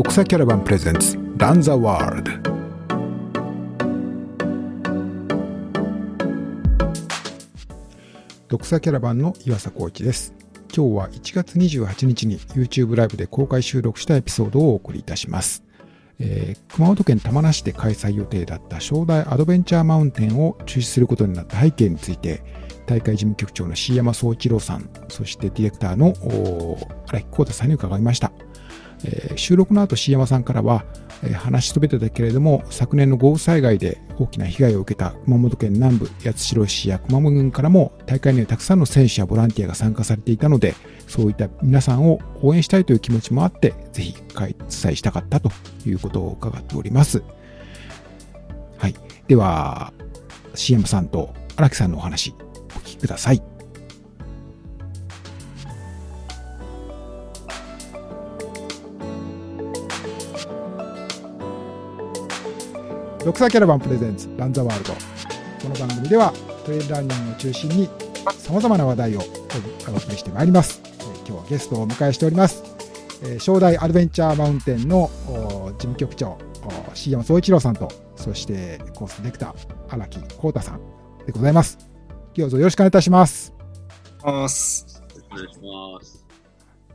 [0.00, 2.32] 読者キャラバンプレゼンツランザワールド
[8.50, 10.32] 読者キャラバンの岩佐光一です
[10.74, 15.62] 今日は1月28日に YouTube ライブで公開収録したエピソードをお送りいたします
[16.18, 22.42] えー、熊本県玉名市で開催予定だった正代アドベンチャーマウンテンを中止することになった背景について
[22.86, 26.14] 大会事務局長の C 山総一郎さんそしてディレクターの
[27.08, 28.32] 荒木浩太さんに伺いました
[29.04, 30.84] えー、収録の後 C 山さんからは、
[31.22, 40.74] えー、話し飛べてたけれども昨年の豪雨災害で大きな被害を受けた熊本県南部八代市や熊本郡からも大会にはたくさんの選手やボランティアが参加されていたので
[41.06, 45.50] そういった皆さんを応援したいという気持ちもあってぜひ開催したかったと
[45.86, 47.22] いうことを伺っております。
[48.78, 48.94] はい。
[49.26, 49.92] では
[50.54, 52.34] CM さんと荒木さんのお話
[52.76, 53.49] お聞きください。
[63.22, 64.94] ドクサーキャラバンプレゼンツランザワールド。
[64.94, 64.98] こ
[65.68, 66.32] の番組では
[66.64, 67.86] トレイルランニングを中心に
[68.38, 72.62] さまざまな話題をお送りしてまいります、えー、今日はゲストをお迎えしております、
[73.22, 76.38] えー、正代アドベンチャーマウンテンの事務局長
[76.94, 79.54] C 山総一郎さんとそしてコースディレクター
[79.90, 80.80] 荒木浩太さん
[81.26, 81.78] でございます。
[82.34, 83.52] どうぞよろしくお願いいたします。
[84.22, 84.86] お願いし
[85.60, 86.24] ます。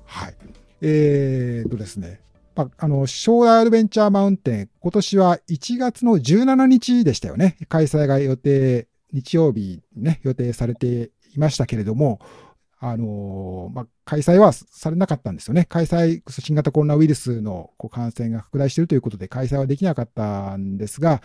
[0.06, 0.36] はい。
[0.82, 2.25] えーとですね
[2.56, 7.58] まあ、あの、将来アドベンチャーマウンテン、今年は1月の17日でしたよね。
[7.68, 12.20] 開催が予定、日曜日ね、予定されていましたけれども、
[12.80, 15.66] あのまあ、開催はされなかったんですよね。
[15.66, 21.22] 開催、新型コロナウイルスのこう感染が拡大しているということで開催はできなかったんですが、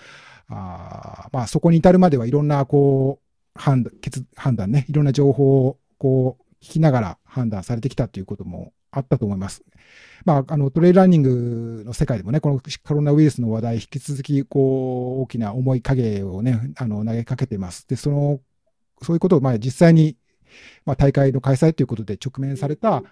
[0.48, 3.92] あまあ、そこに至るまではいろんなこう判断
[4.36, 9.62] 判断ね、いろんな情報をこう聞きながら判断されてきたということもあったと思います。
[10.24, 17.86] まあ、あの、トレイランニングの世界でもね、このコロナウイルスの話題、引き続き、こう、大きな重い影をね、あの、投げかけています。
[17.88, 18.40] で、その、
[19.02, 20.16] そういうことを、まあ、実際に、
[20.84, 23.02] まあ、大会の開催ということで直面された、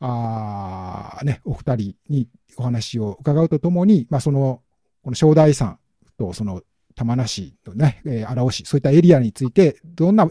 [0.00, 4.60] あね、お二人にお話を伺うとともに、まあ、その、
[5.02, 5.78] この正代山
[6.18, 6.62] と、その、
[6.94, 10.26] 玉名市のね、えー、荒尾市、そういったエリアについて、どんな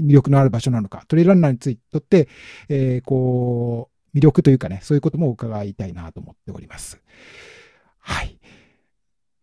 [0.00, 2.28] 魅力のある場所なのか、トレイランナーについてとって、
[2.68, 7.00] えー、こう、魅力というかね、そういうことも伺いたいなと思っております。
[8.00, 8.38] はい。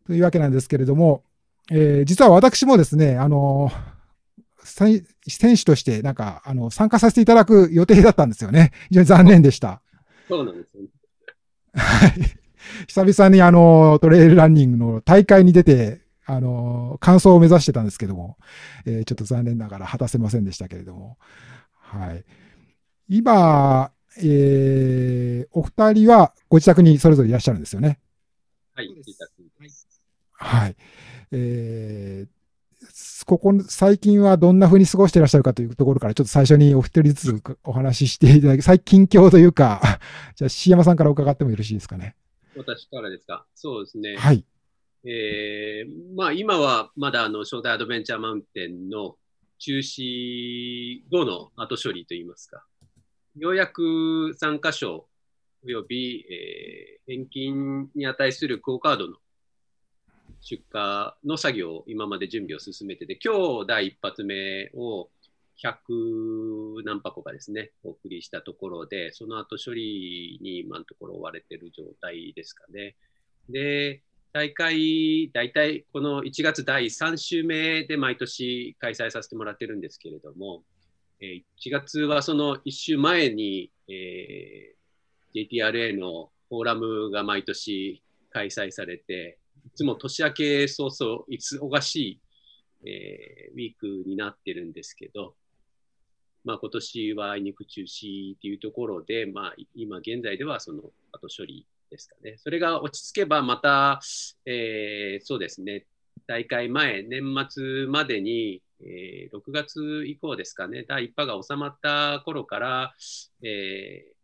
[0.06, 1.24] というわけなんですけれども、
[1.72, 3.72] えー、実は私もですね、あの
[4.66, 5.06] 選
[5.56, 8.72] 手として、なんか、あの、参加させていただく予定だったんですよね。
[8.90, 9.82] 非常に残念でした。
[10.28, 10.90] そうなんですよね。
[11.76, 12.12] はい。
[12.88, 18.38] 久々にあの、トレイルランニングの大会に出て、あの、完走を目指してたんですけども、
[18.88, 21.18] えー、ちょっと残念ながら果たせませんでしたけれども、
[21.74, 22.26] はい。
[23.08, 23.92] 今、
[24.24, 28.00] えー、お二人はご自宅にそれぞれいらっしゃるんですよね？
[28.74, 29.32] はい、自宅
[30.38, 30.76] はい。
[31.32, 39.82] えー、ここ、最近はどんな風に過ごしていらっしゃるかというところから、ちょっと最初にお一人ずつお話ししていただき、最近況というか、
[40.36, 42.16] じゃあ、椎山さんから伺ってもよろしいですかね？
[42.58, 43.46] 私からですか？
[43.56, 44.16] そうですね。
[44.18, 44.46] はい。
[45.08, 49.18] えー、まあ、今はまだあの、正代アドベンチャーマウンテンの
[49.60, 52.66] 中止後の後処理といいますか、
[53.38, 55.08] ようやく参加賞
[55.66, 59.16] 及び、えー、返金に値するクオカードの
[60.42, 65.10] 出荷の作業を今まで準備を進めてて、今日第一発目を
[65.62, 72.96] 100何箱かですね、お送りしたところで、その後処理に今のところ追われてる状態ですかね。
[73.50, 74.02] で、
[74.34, 80.64] 大会、大体この1月第3週目で毎年開催させてもらってるんですけれども、
[81.26, 92.22] え1月はその1週前に、えー、JTRA のフォーラムが毎年開催されて、いつも年明け早々、忙しい、
[92.88, 95.36] えー、ウィークになってるんですけど、
[96.44, 102.36] まあ、今年はあいにく中止というところで、まあ、今現在ではその後処理ですかね。
[102.38, 104.00] それが落ち着けばまた、
[104.46, 105.88] えー、そうですね、
[106.28, 112.96] 大会前、年末までに、えー、6月以降ですかね、第1波が収まった頃から、
[113.44, 114.16] えー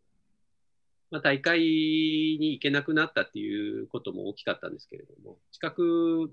[1.10, 6.32] まあ、大会に行けなくなったっていうことも大きかったんですけれども、近く、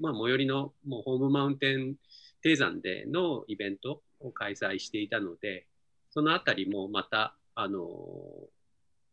[0.00, 1.96] まあ、最寄りのもうホームマウンテン
[2.42, 5.66] 低山でのイベントを開催していたので、
[6.10, 7.80] そのあたりもまた、あの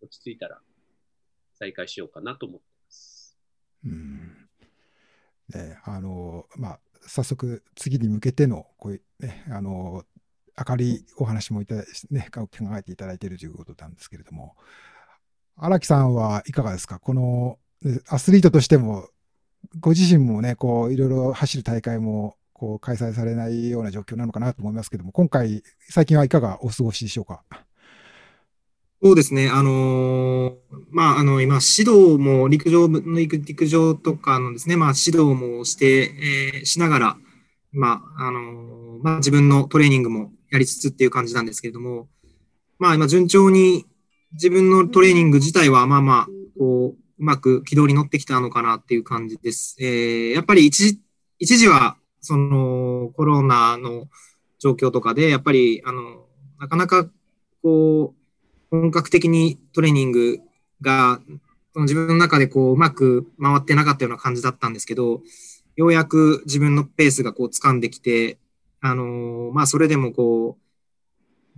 [0.02, 0.60] 落ち着いたら
[1.54, 3.38] 再開しようかなと思ってます。
[3.86, 4.50] うん
[5.50, 10.04] ね、あのまあ早速次に向けてのこういう、ね、あの
[10.70, 11.76] 明るいお話もいた、
[12.12, 12.48] ね、考
[12.78, 14.56] えていただいているということなんですけれども、
[15.58, 17.00] 荒木さんはいかがですか？
[17.00, 17.58] この
[18.08, 19.08] アスリートとしても、
[19.80, 27.44] ご自身もね、こう、いろいろ走る大会も、こう、開催されないような状況なのかなと思いますけども、今回、最近はいかがお過ごしでしょうか？
[29.04, 29.50] そうですね。
[29.50, 30.56] あの、
[30.90, 37.18] まあ、あの、今、指導も陸上部、陸上とかのですね、まあ、指導もして、えー、しながら、
[37.74, 42.08] まあ、あの、まあ、自分のトレーニングもやりつつっていう感じなんですけれども、
[42.80, 43.86] まあ、今、順調に
[44.32, 46.28] 自分のトレーニング自体は、まあまあ、
[46.58, 49.76] こう、うまく軌道に乗ってきたのかなっていう感じです。
[49.82, 51.02] えー、やっぱり一時、
[51.40, 54.08] 一時は、その、コロナの
[54.60, 56.26] 状況とかで、やっぱり、あの、
[56.58, 57.10] なかなか、
[57.62, 58.23] こう、
[58.74, 60.40] 本格的にトレーニング
[60.82, 61.20] が
[61.74, 65.22] その自分の中でこううまく回ってなかったような感じだったんですけど、
[65.76, 68.40] ようやく自分のペースがこう掴んできて、
[68.82, 70.58] あの、まあそれでもこ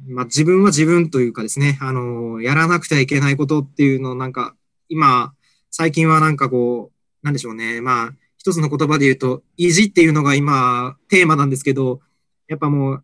[0.06, 4.54] う、まあ自分は自分というかですね、あの、やらなくてはいけないことっていうのをなんか
[4.90, 5.34] 今、
[5.72, 12.02] 最近はなんかこう、なんでしょうね、まあ一つの言葉で言うと、意地っていうのが今テーマなんですけど、
[12.50, 13.04] やっぱもう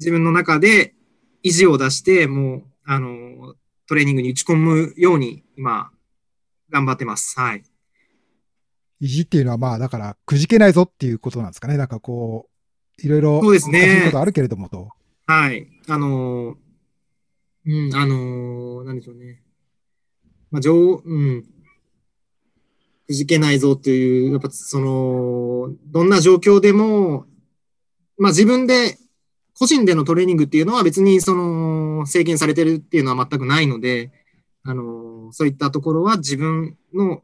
[0.00, 0.94] 自分の中で
[1.44, 3.54] 意地を出して、もうあの、
[3.86, 5.90] トレーニングに打ち込むように今、
[6.70, 7.38] 頑張ってます。
[7.38, 7.62] はい。
[9.00, 11.76] 意地っていうのはまあ、だから、くじけないぞっていうことなんですかね。
[11.76, 14.02] なんかこう、いろいろ、そうですね。
[14.06, 14.88] ことあるけれどもと。
[15.26, 15.68] はい。
[15.88, 16.56] あの
[17.64, 19.40] うん、あのなんでしょうね。
[20.50, 21.44] まあ、上、うん。
[23.06, 27.26] くじけないぞっていう、やっぱその、どんな状況でも、
[28.18, 28.98] まあ自分で
[29.58, 34.10] 個人でのトレーニングっていうのは別にその制限されてるっていうのは全くないので、
[34.64, 37.22] あの、そういったところは自分の、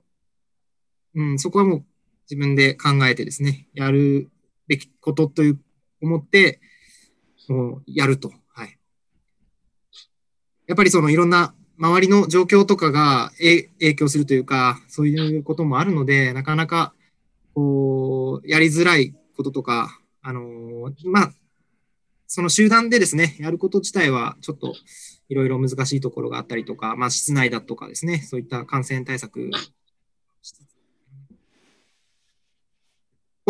[1.14, 1.84] うん、そこはもう
[2.30, 4.30] 自分で考えてですね、やる
[4.66, 5.60] べきことという
[6.02, 6.60] 思って、
[7.48, 8.32] もうやると。
[8.48, 8.78] はい。
[10.66, 16.92] やっぱりそのいろんな周りの状況とかが影響するというか、そういうこともあるので、なかなか、
[17.54, 21.32] こう、やりづらいこととか、あのまあ、
[22.28, 24.74] その集団でですね、やること自体はちょっと
[25.30, 29.50] いろいろ難しいところがあったりとか、まあ、室内だとかですね、そういった感染対策。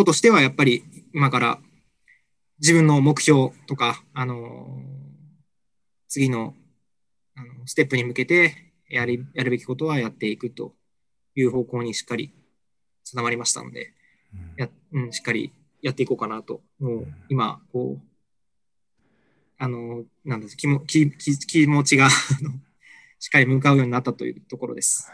[0.05, 1.59] としてはやっぱり今から
[2.61, 4.81] 自分の目標とか、あの
[6.07, 6.55] 次の
[7.35, 10.73] あのステップに向けてやりやるべきことはやっていくと
[11.35, 12.33] いう方向にしっかり
[13.03, 13.93] 定まりましたので、
[14.57, 15.53] やうん、しっかり
[15.83, 18.08] やっていこうかなと、もう今、こう、
[19.59, 22.09] あの、なんです気も気気気持ちが
[23.19, 25.11] しっかり向かうようになったというところです。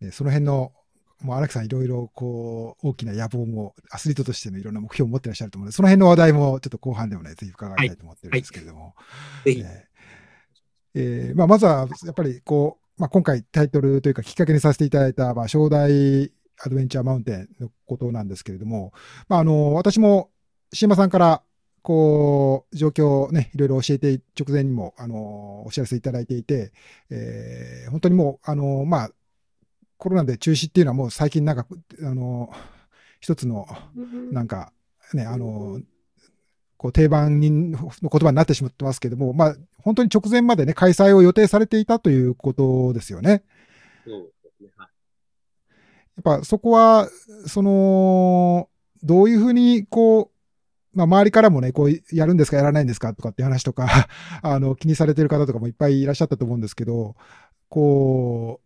[0.00, 0.72] はい、その辺の
[1.22, 8.94] もう荒木さん、いろいろこう大きな野望も、アスリートとしてのいろんな目標を持ってらっしゃると思うので、その辺の話題もちょっと後半でもね、ぜひ伺いたいと思ってるんですけれども。
[9.44, 9.88] はいはい、
[10.94, 18.92] えー、まあ、まずはやっぱりこう、まあ、今回タイトルというかきっかけにさせていただいた、まあ、正代アドベンチャーマウンテンのことなんですけれども、
[19.28, 20.30] まあ、あの私も
[20.72, 21.42] 椎間さんから
[21.82, 26.72] こう、状況をね、いろいろ教えて、直前にも、あの、お知らせいただいていて、
[27.10, 29.10] えー、本当にもう、あの、まあ、
[29.98, 31.66] コロナで中止っていうのはもう最近なんか、
[32.02, 32.52] あの、
[33.20, 33.66] 一つの、
[34.32, 34.72] なんか、
[35.14, 35.80] ね、あの、
[36.76, 43.44] こう定番の言葉になってしまってますけども、まあ、本当に直前までね、開催を予定されていたということですよね。
[44.04, 44.70] そうですね。
[44.76, 44.88] はい。
[46.24, 47.08] やっぱそこは、
[47.46, 48.68] その、
[49.04, 50.31] どういうふうに、こう、
[50.94, 54.08] まあ、周りからもね、こう、やるんですか、やらないんですかとかって話とか
[54.42, 57.16] あの、気にされてる方とかもいっぱいいらっしゃったと思うんですけど、
[57.68, 58.60] こ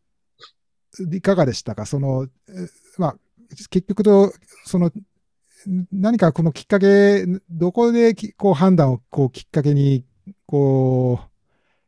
[0.98, 1.86] う、いかがでしたか？
[1.86, 2.28] その、
[2.98, 3.16] まあ、
[3.70, 4.32] 結局と、
[4.64, 4.90] その、
[5.92, 10.04] 何かこのきっかけ、どこでこう判断をこうきっかけに、
[10.46, 11.35] こう、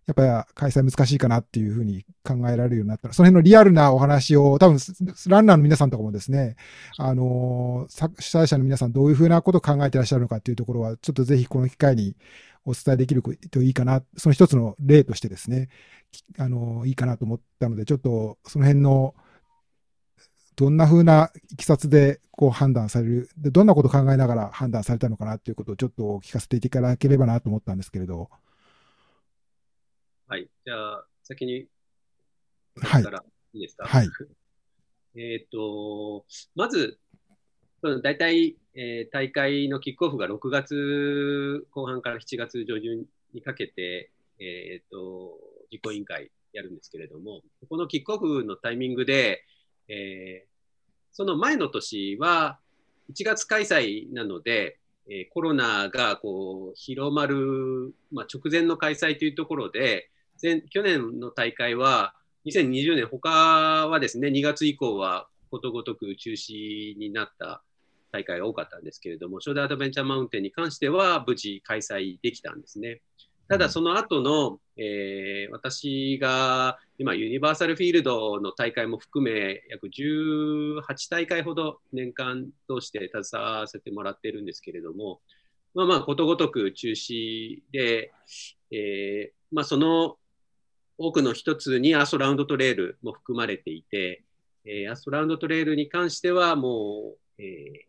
[0.09, 4.79] やっぱり開催難しいかなっていうふうに考えられるようになったら、その辺のリアルなお話を、多分
[5.27, 6.57] ランナーの皆さんとかもですね、
[6.97, 12.17] あの、主催者の皆さんどういうふうなことを考えてらっしゃるのかっていうところは、ちょっとぜひこの機会に
[12.65, 15.69] お伝えできるといいかな、その一つの例としてですね、
[16.39, 19.15] あの、いいかなと思ったので、ちょっとその辺の、
[20.57, 28.31] どんなふうないきさつでこう判断されるで、どんなことを考えながら判断されたのかなっていうことをちょっと聞かせていただければなと思ったんですけれど。
[30.31, 30.47] はい。
[30.67, 31.67] じゃあ、先に、
[32.77, 33.03] はい。
[33.55, 33.87] いいですか？
[33.87, 34.09] はい。
[35.17, 36.99] えっと、まず、
[38.03, 45.41] 大体、えー、大会のキックオフが6月後半から7月上旬にかけて、えっ、ー、と、
[45.73, 49.47] 実行委員会やるんですけれども、このキックオフのタイミングで、
[49.89, 50.49] えー、
[51.11, 52.61] その前の年は
[53.11, 62.15] 1月開催なので、えー、コロナがこう広まる、まあ、直前の開催というところで、前去年の大会は
[62.47, 67.63] 2020年、他はですね、2月以降はことごとく中止になった
[68.13, 73.01] 大会が多かったんですけれども、ショーダーアドベンチャーマウンテンに関しては無事開催できたんですね。
[73.49, 85.21] ただその後の、えー、私が今ユニバーサルフィールドの大会も含め約18大会ほど年間通して携わらせてもらってるんですけれども、
[85.75, 88.13] まあまあことごとく中止で、
[88.71, 90.17] えー、まあその
[90.99, 94.25] 多くの一つにアストラウンドトレールも含まれていて、
[94.65, 97.87] えー、アストラウンドトレールに関してはもう、え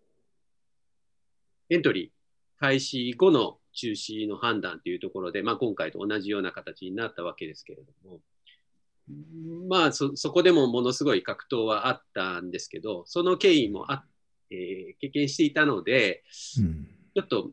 [1.71, 8.19] ー、エントリー開始後の中止の判断というところで、まあ、今回と同じような形になったわけですけれども、
[9.67, 14.03] まあそ、そこでもものすごい格闘はあったんですけど、その経緯もあ、
[14.51, 16.23] えー、経験していたので、
[16.59, 17.51] うん、ちょっと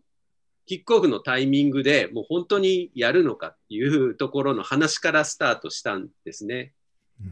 [0.67, 6.73] キックオフのタイミングでもう本当にやるのかっていうところの話からスタートしたんですね。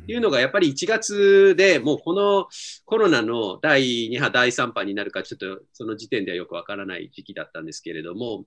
[0.05, 2.49] っていうのがやっぱり1月でもうこの
[2.87, 8.47] コロナの第2波、第3波になるかちょっとその時点ではよくわからない時期だったんですけれども、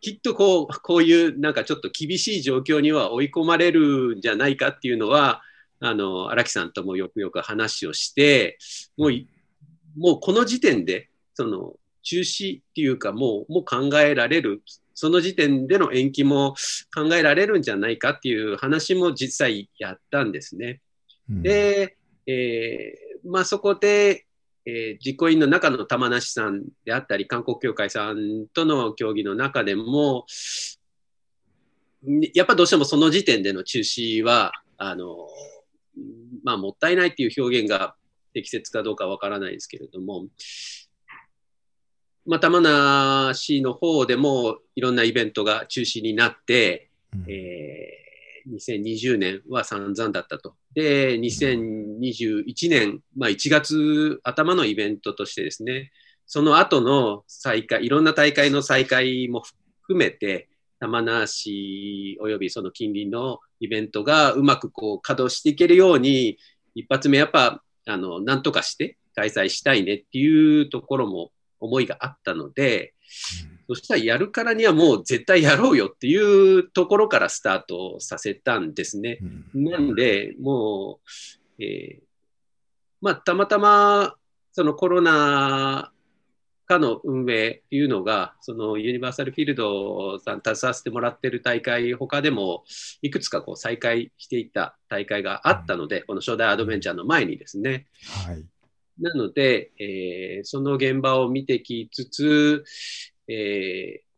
[0.00, 5.42] きっとこうこういうなんかちょっと厳しい状況には追い込まれるんじゃないかっていうのは、
[5.80, 8.58] あの荒木さんともよくよく話をして、
[8.96, 9.12] もう
[9.96, 14.62] もうこの時点でその中止っていうかもうもう考えられる
[15.00, 16.54] その時点での延期も
[16.94, 20.82] 考えられるんじゃないかっていう話も実際やったんですね。
[21.30, 24.26] うん、で、えー、まあ、そこで、
[24.66, 30.26] えー、実行委員の中の玉梨さんであったり、韓国協会さんとの協議の中でも、
[32.34, 35.16] やっぱどうしてもその時点での中止は、あの、
[36.44, 37.94] まあ、もったいないっていう表現が
[38.34, 40.26] 適切かどうかわからないですけれども、
[42.30, 50.54] まあ、玉名市の方でもいろんなイベントが中止になって、うん、えー、2020年は散々だったと。
[50.72, 55.90] で、2021年、まあ、1月頭のイベントとしてですね、
[56.24, 59.42] その後の再開、いろんな大会の再開も
[59.82, 66.38] 含めて、玉名市およびその近隣のイベントがうまくこう稼働していけるように、
[66.76, 72.94] 一発目やっぱ、あの、なんとかして開催したいねっていうところも思いがあったので、
[73.68, 79.18] そしたらやるからにはもう絶対やろうよっていうところからスタートさせたんですね。
[79.54, 81.00] なんで、も
[81.58, 82.02] う、えー、
[83.00, 84.14] まあ、たまたま、
[84.52, 85.92] そのコロナ
[86.66, 92.64] 禍の運営っていうのが、そのユニバーサルフィールドさん携わせてもらってる大会、他でも
[93.02, 97.86] いくつかこう再開していった大会があったので、この初代アドベンチャーの前にですね。
[98.24, 98.44] はい
[99.00, 102.64] なので、えー、その現場を見てきつつ、
[103.28, 104.10] えー、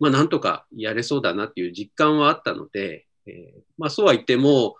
[0.00, 4.76] まあ、なんとかやれそうだなっていう実感はあったので、えー、まあ、そうは言っても、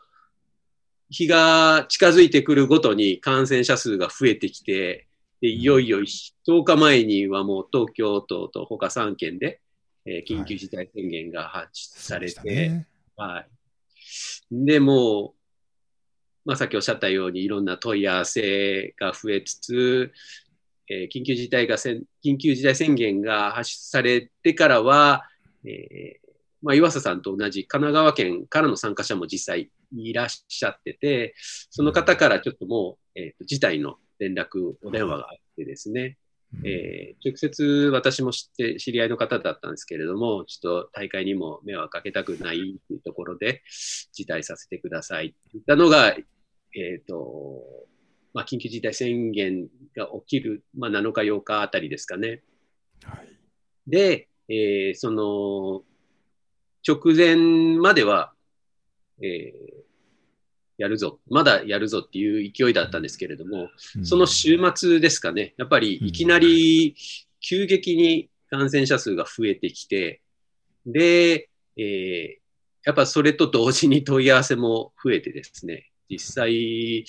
[1.10, 5.06] 日が近づいてくるごとに感染者数が増えてきて、
[5.42, 9.60] でいよいよ10日前にはもう東京都と他3県で、
[10.06, 12.56] えー、緊急事態宣言が発出されて、はい。
[12.56, 13.48] ね、はい。
[14.52, 15.34] で、も
[16.44, 20.12] まあ、さっきおっしゃったようにいろんな問い合わせが増えつつ、
[20.88, 25.22] えー、緊急事態がせん緊急事態宣言が発出されてからは、
[25.64, 26.22] えー
[26.62, 31.34] まあ、岩佐さんと同じ神奈川県からの参加者も実際いらっしゃってて、
[31.70, 36.16] その方からちょっともう、えーと、事態の連絡、お電話があってですね、
[36.64, 43.62] えー、直接私も知って知り合いの方だったんですけれども、ちょっと大会にも迷惑かけたくないというところで、
[44.12, 47.62] 辞退させてくださいといったのが、えっ、ー、と、
[48.34, 52.42] まあ、緊急事態宣言が起きる、まあ、7日、8日あたりですかね。
[53.04, 53.28] はい、
[53.86, 55.82] で、えー、その、
[56.86, 57.36] 直前
[57.78, 58.32] までは、
[59.22, 59.91] えー、
[60.82, 63.70] やるぞ、まだやるぞっていう勢いだったんですけれども、
[64.02, 66.96] その週末ですかね、やっぱりいきなり
[67.40, 70.22] 急激に感染者数が増えてきて、
[70.84, 72.42] で、えー、
[72.84, 77.04] やっぱそれと同時に問い合わせも増えてですね、実際、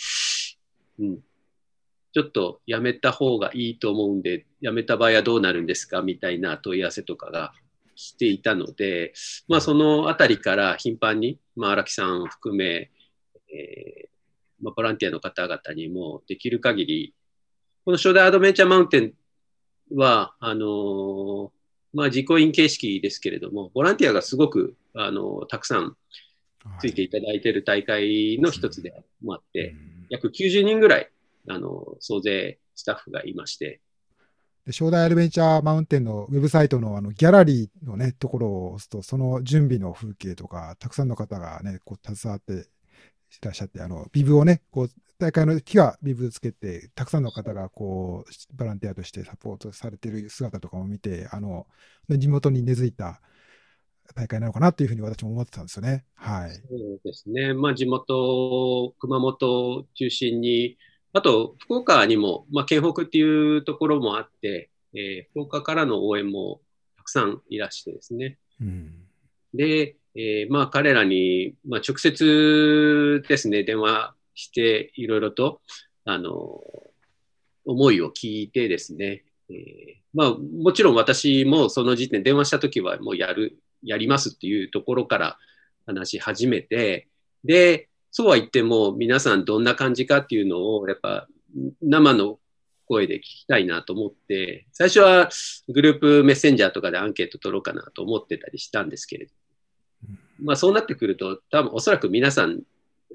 [1.00, 1.18] うん、
[2.13, 6.03] ちょっとやめた方がいいと思うんで、やめた場合はどうなるんですか？
[6.03, 7.53] みたいな問い合わせとかが
[7.96, 9.13] 来ていたので、
[9.48, 12.92] まあそのあたりから頻繁に、まあ荒木さんを含め、
[13.53, 17.13] えー、まあ、ボランティアの方々にもできる限り、
[17.86, 19.13] この初代アドベンチャーマウンテン
[19.95, 21.50] は、あのー、
[21.93, 25.95] まあ、実行委員形式ですけれども、ボランティアがすごく、あのー、たくさん
[26.79, 29.75] ついていただいている大会の一つでもあって、
[30.10, 31.10] 約90人ぐらい、
[31.50, 33.81] あの総勢スタッフがいまして、
[34.65, 42.69] で正代アドベンチャーマウンテンのウェブサイトのあのギャラリーのね、ところを押すと、その準備の風景とか、たくさんの方がね、こう携わって
[43.41, 51.67] らっしゃって、あの、ビブをね、こう、大会の日はビブつけて、たくさんの方がこう、ボランティアとしてサポートされている姿とかも見て、あの、
[52.09, 53.21] 地元に根付いた
[54.15, 56.03] 大会なのかなというふうに私も思ってたんですよね。
[56.15, 56.51] はい。
[56.51, 57.53] そうですね。
[57.53, 60.77] まあ、地元、熊本を中心に、
[61.13, 66.61] あと、福岡にも、まあ、県北っていうところもあって、えー、福岡からの応援も
[66.97, 68.37] たくさんいらしてですね。
[68.59, 69.07] うん、
[69.53, 75.62] で、えー、まあ、彼らに、まあ、直接ですね、電話して、いろいろと、
[76.05, 76.62] あの、
[77.65, 79.55] 思いを聞いてですね、えー、
[80.13, 85.38] まあ、もちろん私もその時点、電話した時はもうやる、やりますっていうところから
[85.86, 87.08] 話し始めて、
[87.43, 91.27] で、そうは言っても皆さんどんな感じかっていうのをやっぱ
[91.82, 92.39] 生の
[92.86, 95.29] 声で聞きたいなと思って、最初は
[95.67, 99.32] グループメッセンジャーとかでアンケート取ろうかなと思ってたりしたんですけれど、
[100.39, 102.61] まあそうなってくると多分おそらく皆さん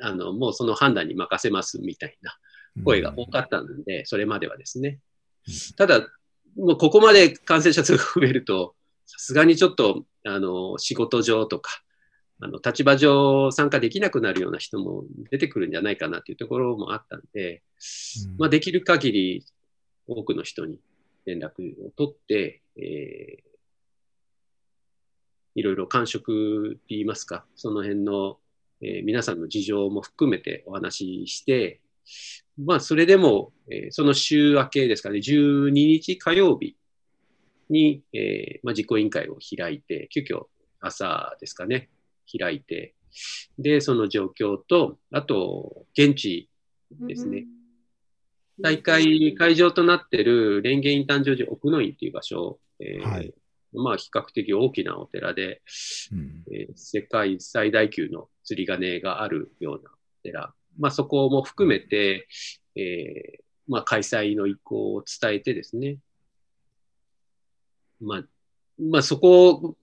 [0.01, 2.37] あのもうその判断に任せますみたいな
[2.85, 4.99] 声が多かったので、それまではですね。
[5.77, 6.01] ただ、
[6.57, 8.75] もうここまで感染者数が増えると、
[9.07, 11.83] さすがにちょっとあの仕事上とか、
[12.41, 17.63] あの立場上参加できなくなるような人も出てくるんじゃないかなというところもあったんで、
[18.29, 19.45] うん、まあ、できる限り
[20.07, 20.79] 多くの人に
[21.27, 23.48] 連絡を取って、えー、
[25.59, 28.39] いろいろ感触って言いますか、その辺の、
[28.81, 31.81] えー、皆さんの事情も含めてお話しして、
[32.57, 36.77] まあ、それでも、えー、その週明けですかね、12日火曜日
[37.71, 40.45] に、えーまあ、実行委員会を開いて、急遽
[40.81, 41.91] 朝ですかね、
[42.39, 42.95] 開いて、
[43.59, 46.49] で、その状況と、あと、現地
[46.93, 47.47] ですね。
[48.61, 53.35] 大会会場となっている蓮華院誕生寺奥の院という場所、えー、はい、
[53.73, 55.63] まあ比較的大きなお寺で、
[56.13, 62.29] うん、えー、世界最大級の釣り鐘があるようなお寺、まあそこも含めて、
[62.77, 65.99] えー、まあ開催の意向を伝えてですね、
[68.01, 68.23] まあ、
[68.81, 69.77] まあそこ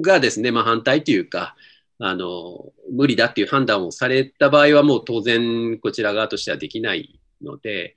[0.00, 1.56] がですね、まあ反対というか、
[1.98, 7.94] あの、無理だっていう判断をされた場合はもう当然こちら側としてはできないので、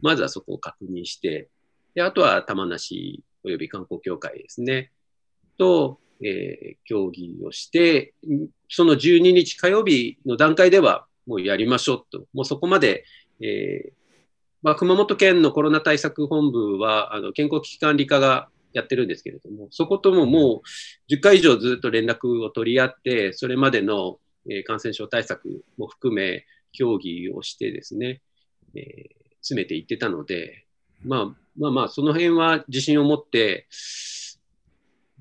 [0.00, 1.48] まずはそこを確認して、
[1.94, 4.92] であとは玉梨及び観光協会ですね、
[5.58, 8.14] と、えー、協議をして、
[8.68, 13.04] その12日火曜日の段階ではもうやりましょうと、もうそこまで、
[13.40, 13.98] えー
[14.62, 20.62] まあ、熊本県のコロナ対策本部は、あの健康危機管理課がやってるんですけれども、そこともも
[21.08, 24.18] う10回以上ずっと連絡を取り合って、それまでの、
[24.50, 28.22] え感染症対策も含め協議をしてですね、
[28.74, 30.64] えー、詰めていってたので、
[31.04, 31.26] まあ
[31.58, 33.66] まあまあ、その辺は自信を持って、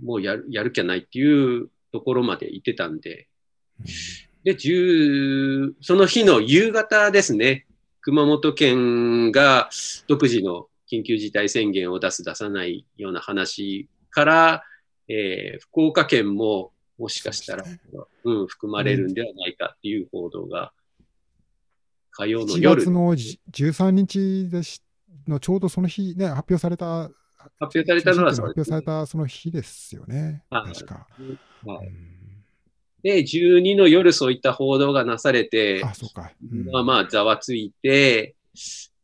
[0.03, 3.27] もうやるやる気はないっていうところまで行ってたんで、
[4.43, 7.65] で、10その日の夕方ですね、
[8.01, 9.69] 熊本県が
[10.07, 14.63] 独自の緊急事態宣言を出す、出さないような話から、
[15.09, 17.63] えー、福岡県ももしかしたら、
[17.93, 20.71] ううん、含まれるんではないかっていう報道が、
[22.11, 22.81] 火曜の夜。
[22.81, 24.81] 4月の13日でし
[25.27, 27.10] のちょうどその日ね、発表された、
[27.60, 31.08] 発表されたのは発表されたその日ですよね、確か。
[31.65, 31.91] はい、
[33.03, 38.36] で、12の夜そういった報道がなされて、あそうか、うん、まあまあざわついて、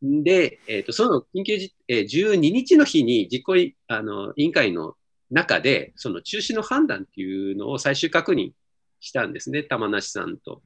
[0.01, 4.95] で、えっ、ー、と、その緊急じ、えー、12日の日に実行あの委員会の
[5.31, 8.51] 中で、その中止の判断っていうのを最終確認
[8.99, 10.61] したんですね、玉梨さんと。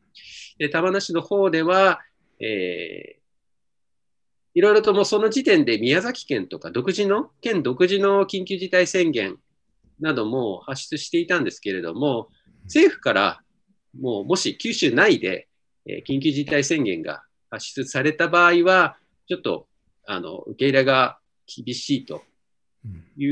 [0.58, 2.00] で、玉梨の方では、
[2.40, 3.27] えー、
[4.58, 9.38] いろいろともその時点で宮崎県とか独自の、県独自の緊急事態宣言
[10.00, 12.30] なども発出していたんですけれども、
[12.64, 13.40] 政府から
[14.02, 15.48] もうもし九州内で、
[15.86, 19.68] えー、緊急事態宣言が発出された場合は、ちょっと、
[20.08, 22.24] あの、受け入れが厳しいと
[23.16, 23.28] い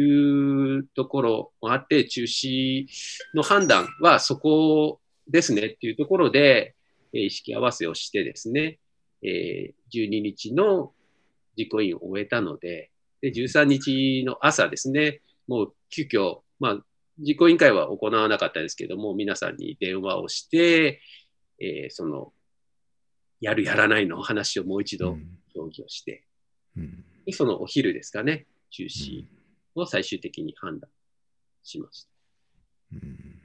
[0.77, 2.85] うところもあって、中止
[3.33, 6.75] の判断はそこですねっていうところで、
[7.13, 8.77] え意識合わせをしてですね、
[9.23, 10.91] え12日の
[11.57, 12.91] 実行委員を終えたので、
[13.21, 16.77] で、13日の朝ですね、もう急遽、まあ、
[17.19, 21.01] 実行委員会は行わなかったですけども、皆さんに電話をして、
[21.59, 22.33] えー、その、
[23.39, 25.17] やるやらないの話をもう一度
[25.53, 26.25] 協議をして、
[26.77, 29.25] うん、そのお昼ですかね、中止
[29.75, 30.89] を最終的に判断
[31.63, 32.09] しました。
[32.93, 33.35] うん。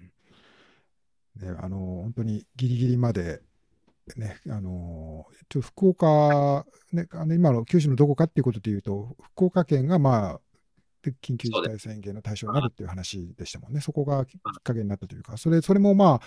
[1.37, 3.41] ね、あの本当にギリギリまで、
[4.17, 10.41] ね、あのちょ福岡、ね、あの今の九州のどこかっていうことでいうと、福岡県が、まあ、
[11.23, 16.21] 緊急事態宣言の対象になるっていう話でしたもんね、そこがきっかけになったというか、それそれもま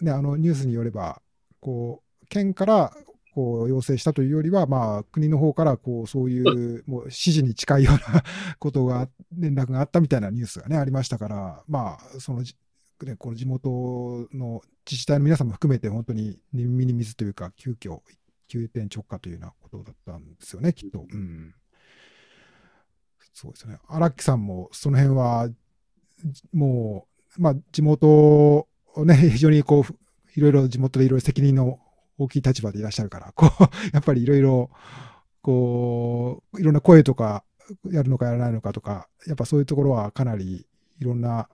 [0.00, 1.20] あ、ね、あのニュースによれば、
[1.60, 2.92] こう県から
[3.34, 8.22] こう要請したというよりは、まあ、国の方からこうそういうもう指示に近いような
[8.58, 12.42] ことが、連絡があったみたいなニュースが、ね、ありましたから、まあ、その
[13.06, 18.00] ね、この地元の自治体の皆さんも含めて、本当に耳に水というか、急遽
[18.48, 21.06] 急転直下というようなことだったんですよね、きっと。
[21.10, 21.54] うん、
[23.32, 23.78] そうですね。
[23.86, 25.48] 荒木さんもその辺は、
[26.52, 27.06] も
[27.36, 28.66] う、まあ、地元を
[29.04, 29.94] ね、 非常にこう、
[30.34, 31.78] いろいろ地元でいろいろ責任の
[32.16, 33.50] 大きい立場でいらっしゃるから、こう、
[33.92, 34.70] やっぱりいろいろ、
[35.42, 37.44] こう、いろんな声とか、
[37.90, 40.66] やるのかやらないのかとか、やっぱそういうところはかなり
[41.00, 41.48] いろんな、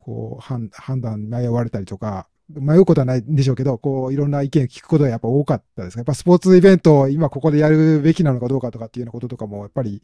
[0.00, 10.02] こう、判断迷われたりとか、迷うことはないんでしょうけど、こう、いろんな意見を聞くことがやっぱ多かったですやっぱスポーツイベントを今ここでやるべきなのかどうかとかっていうようなこととかも、やっぱり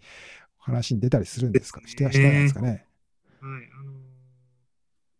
[0.58, 2.68] 話に出たりするんですか、して、してないですかね？
[3.40, 3.68] はい。
[3.80, 3.92] あの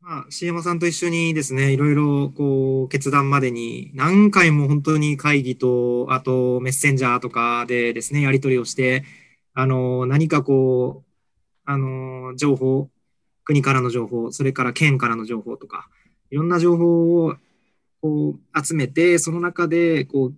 [0.08, 9.02] まあ、CM さんと一緒にですね、いろいろこう決断までに何回も本当に会議と、あとメッセンジャーとかでですね、やり取りをして、
[9.52, 11.10] あの、何かこう、
[11.64, 12.88] あの、情報、
[13.46, 15.88] 国からの情報、それから県からの情報とか、
[16.30, 17.36] いろんな情報を
[18.02, 20.34] こう集めて、その中でこう、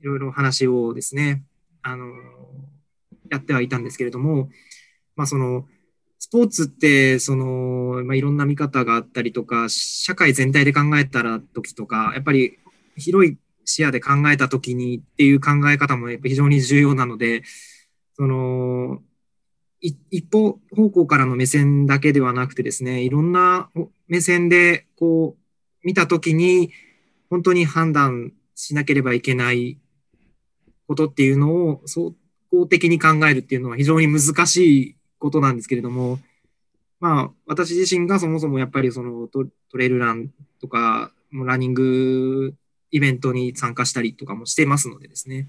[0.00, 1.42] いろいろ話をですね、
[1.82, 2.06] あの、
[3.30, 4.48] やってはいたんですけれども、
[5.16, 5.66] まあその、
[6.20, 12.58] スポーツって、その、まあ、いろんな見方があったりとか、社会全体で考えたら時とか、やっぱり
[12.96, 17.42] 広い視野で考えた時にっていう考え方もやっぱ非常に重要なので、
[18.14, 19.02] その、
[19.82, 23.68] 一方方向からの目線だけではなくてですね、いろんな
[24.06, 26.70] 目線でこう見た時に、
[27.28, 29.78] 本当に判断しなければいけない
[30.86, 32.14] ことっていうのを、総
[32.52, 36.20] 合的に考えるっていうのは非常に難しいことなんですけれども、
[37.00, 42.54] まあ、私自身がそもそもやっぱりそのトレイルランとか、ランニング
[42.90, 45.48] イベントに参加したりとかもしてますのでですね、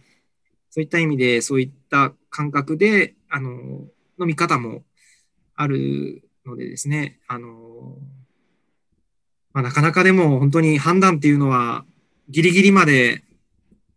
[0.70, 3.86] そういった意味で、そういった感覚で、あの、
[4.18, 4.84] の見方も
[5.56, 7.98] あるのでですね、あの、
[9.54, 11.86] まあ、なかなかでも本当に判断っていうのは
[12.30, 13.24] ギリギリまで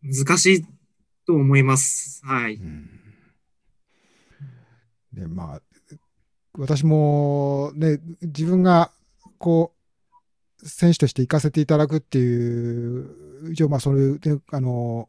[0.02, 0.66] 難しい
[1.26, 2.24] と思います。
[2.24, 2.57] はい。
[2.57, 2.90] うん
[5.16, 5.62] で、まあ、
[6.59, 8.90] 私もね、自分が
[9.38, 9.72] こ
[10.62, 15.09] う、選手として行かせていただくっていう、一応まあ、そういう、あの、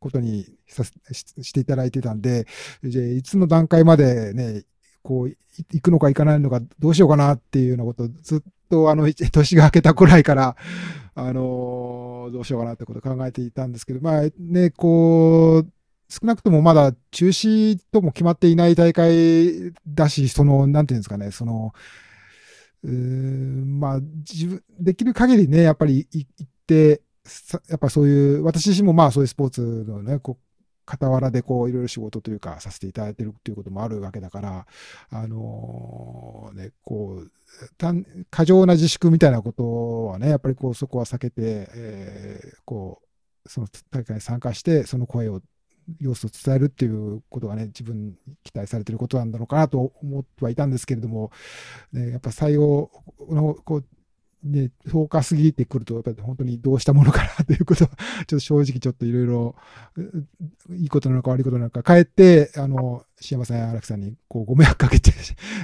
[0.00, 2.46] ことにさしていただいてたんで、
[2.82, 4.64] じゃいつの段階までね、
[5.02, 10.56] こう、行くのか行かないのかどうしようかなっていうようなことをずっとあの、年が明けたくらいから、
[11.14, 15.70] あのどうしようかなってことを考えていたんですけど、まあね、こう、
[16.08, 21.72] 少なくともまだ中止とも決まっていない大会だし、その、なんていうんですかね、その、
[22.84, 27.02] うーんまあ、自分、できる限りね、やっぱり行って、
[27.68, 30.38] やっぱそういう、私自身もまあそういうスポーツのね、こ、
[30.86, 34.66] 傍らでこう、いろいろ仕事というか、させていただいてるっていうこともあるわけだから、
[35.10, 37.30] あのー、ね、こう、
[38.30, 45.40] 過剰な自粛みたいなことはね、やっぱりこう、そこは避けて、えー、こう、その大会に参加して、その声を
[46.00, 48.14] 様子を伝えるっていうことがね、自分に
[48.44, 51.32] 期待されてることなんだろうかなと思ってはいたんですけれども、
[51.92, 52.90] ね、やっぱ採用
[53.28, 53.84] の、こう、
[54.44, 57.90] ね、10日過ぎてくると、やっぱり本当にどうしたものかなということは、
[58.26, 59.54] ちょっと正直ちょっといろいろ、
[60.74, 65.12] いいことなのか悪いことなのか、帰って、あの、シ山さんや荒木さんに、こう、ご迷惑かけて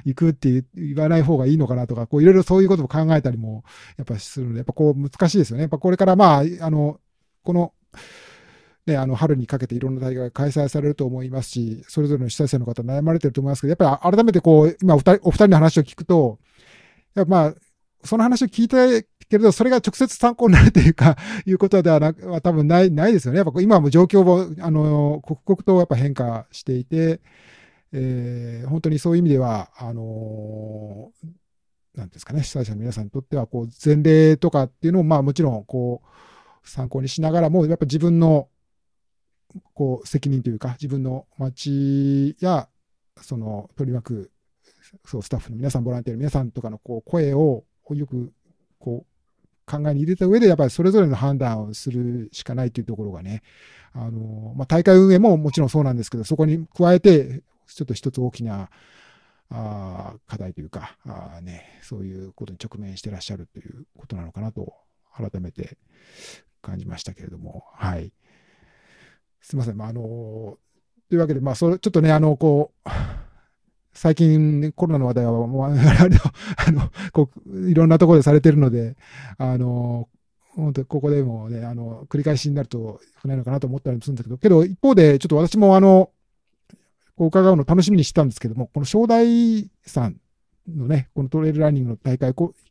[0.05, 3.64] いくって言わない方がいいのかなとか、こう、いろいろそういうことも考えたりも、
[3.97, 5.62] やっぱするので、やっぱこう、難しいですよね。
[5.62, 7.01] やっぱこれからまあ、あの、
[7.43, 7.73] この、
[8.87, 16.38] ね、あの春にかけていろんな大会が開催されると思いますし、それぞれの主催者の方悩まれてると思いますけど、やっぱり改めてこう、今お二人、お二人の話を聞くと、
[17.14, 17.55] やっぱまあ、
[18.05, 18.77] その話を聞いた
[19.29, 23.39] けれど、それが直接参考になるというか、 いうことではなくは多分ない、ないですよね。
[23.39, 27.21] やっぱ今も状況も、あの、刻々とやっぱ変化していて、
[27.93, 31.11] えー、本当にそういう意味では、あの
[31.95, 38.49] なんですかね、主催者の皆さんにとっては、こう、前例とかっていうのを、まあもちろん、こう、参考にしながらも、やっぱ自分の
[39.75, 42.69] こう責任というか、自分の町や
[43.21, 44.31] その取り巻く
[45.05, 48.33] そうスタッフの皆さん、ボランティアの皆さんとかのこう声をよく
[48.79, 53.42] こう考えに入れた上で、やっぱりそれぞれの判断をするしかないというところがね、
[53.92, 58.70] あのまあ、大会運営ももちろんそうなんですけど、そこに加えて、ちょっと一つ大きな
[59.51, 64.72] あ課題というかあ、ね、そういうことに直面してらっしゃるということなのかなと、
[65.14, 65.77] 改めて
[66.62, 68.12] 感じましたけれども、はい。
[69.40, 69.77] すみません。
[69.77, 70.59] まあ、あの、
[71.09, 72.88] というわけで、まあ、それ、ちょっとね、あの、こう、
[73.94, 78.96] 最近、コロナの話題は、もう、 あの、こう、いろんなところでされてるので、
[79.38, 80.09] あの、
[80.55, 86.11] 本当ここでもね、あの、繰り返しになるとないのかなと思ったりもするんだけど、けど一方で、ちょっと私もあの、
[87.16, 90.16] こう伺うの楽しみにしてたんですけども、この正代さん
[90.68, 92.68] のね、このトレイルランニングの大会、こう、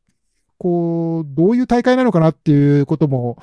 [0.57, 3.37] こう、どういう大会なのかなっていうことも、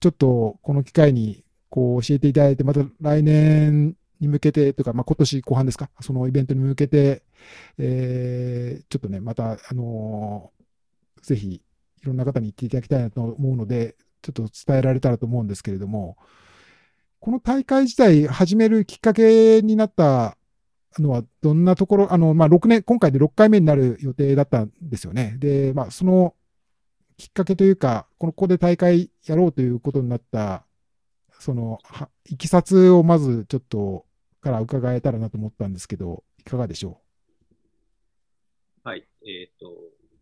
[0.00, 7.22] ちょっとこの機会にこう教えていただいて、また来年に向けてというか、まあ、今年後半ですか、そのイベントに向けて、
[7.78, 11.62] えー、ちょっとね、また、あのー、ぜひ、い
[12.02, 16.16] ろんな方に言っていただきたいなと思うので、ちょっと伝えられたらと思うんですけれども、
[17.20, 20.36] この大会自体始めるきっかけになった
[20.98, 25.36] のは、どんなところ、あの、まあ、6年、今回で6回目になる予定だったんですよね。
[25.38, 26.34] で、まあ、その
[27.18, 30.64] きっかけというか、このここで大会やろうということになった、
[31.40, 31.78] その、
[32.24, 34.06] いきさつをまずちょっと
[34.40, 37.00] から伺えたらなと思ったんですけど、いかがでしょ
[38.84, 38.88] う？
[38.88, 39.06] はい。
[39.26, 39.74] えっ、ー、と、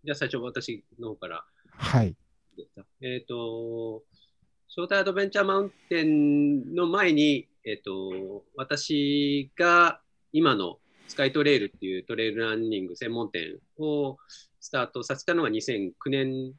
[0.05, 1.45] じゃあ最初私の方から。
[1.71, 2.17] はい。
[3.03, 4.03] えっ、ー、と、
[4.69, 10.01] ショートアドベンチャーマウンテンの前に、えっ、ー、と、私が
[10.33, 14.17] 今のスカイトレイルっていうトレイルランニング専門店を
[14.61, 16.53] スタートさせたのが2009年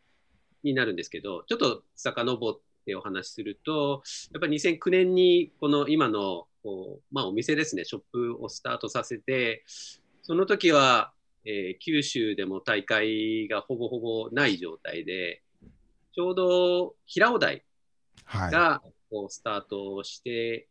[0.63, 4.01] になるんですけど、ちょっと遡ってお話しすると、
[4.33, 9.63] やっぱり2009年にこの今のこう、まあ、お店ですね、ショップをスタートさせて、
[10.21, 11.13] その時は、
[11.45, 15.43] えー、九州でも大会がほぼほぼない状態で、
[16.13, 17.63] ちょうど平尾台
[18.25, 20.67] がこうスタートして、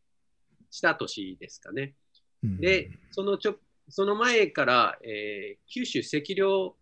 [0.70, 1.94] した年ですかね。
[2.42, 3.56] で、そのちょ
[3.88, 6.74] その前から、えー、九州赤稜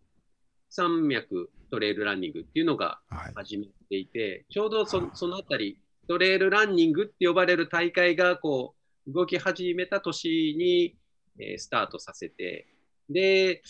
[0.70, 2.98] 山脈トレイルランニングっていうのが
[3.36, 10.96] 始めていて、はい、ちょうどそそのあたり、トレイルランニングって呼ばれる大会がこう動き始めた年に、
[11.38, 12.66] えー、スタートさせて、
[13.08, 13.62] で、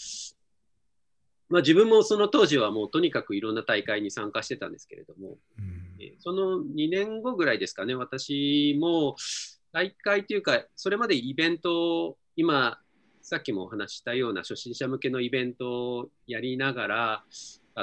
[1.48, 9.16] まあ、自分もその当時はもうとにかくいろんな大会に参加してたんですけれども、うん、えー、その2年後ぐらいですかね、私も
[9.72, 12.78] 大会というか、それまでイベントを今
[13.22, 17.24] さっきもお話したような初心者向けのイベントをやりながら、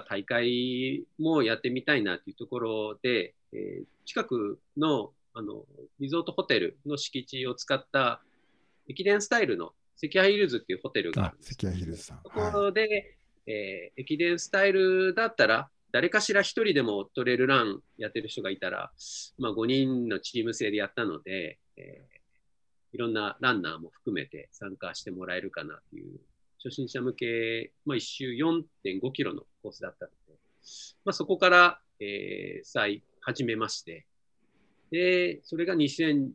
[0.08, 5.64] 大会もやってみたいなというところで、えー、近くのあの
[6.00, 8.22] リゾートホテルの敷地を使った
[8.88, 11.50] 駅伝スタイルの関谷ヒルズっていうホテルがあるんです。
[11.54, 12.20] 関谷ヒルズさん。
[12.24, 12.90] そこで、はい、
[13.46, 18.92] えー、駅伝スタイルだったら、誰かしら1人でもトレイルランやってる人がいたら、
[19.38, 26.20] まあ、5人のチーム制でやったので、えー、いろんなランナーも含めて参加してもらえるかなという、
[26.64, 30.40] 初心者向け、まあ、1周4.5キロのコースだったので、
[31.06, 34.06] まあ、そこから、えー、再始めまして、
[34.92, 36.30] で、それが2000、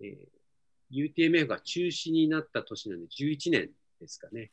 [0.00, 4.50] えー、UTMF が中止になった年なんで、11年ですかね。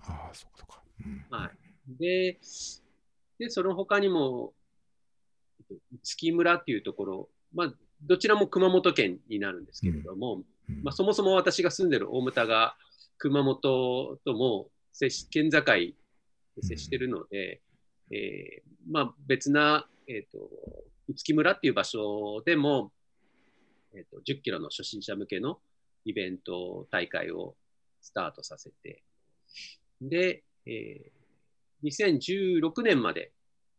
[0.00, 0.82] ああ、そうか。
[1.04, 1.98] うん、はい。
[1.98, 2.38] で、
[3.38, 4.54] で、その他にも、
[6.02, 12.76] 月村っていうところ、まあ、どちらも熊本県になるんですけれども、うんうん、まあ、そもそも私が住んでる大牟田が
[13.18, 15.94] 熊本とも接し県境で
[16.62, 17.60] 接しているので、
[18.10, 20.48] うん、えー、まあ、別な、えーと、
[21.08, 22.92] 五木村っていう場所でも、
[23.94, 25.58] えーと、10キロの初心者向けの
[26.04, 27.54] イベント大会を
[28.00, 29.02] スタートさせて、
[30.00, 33.32] で、えー、2016年まで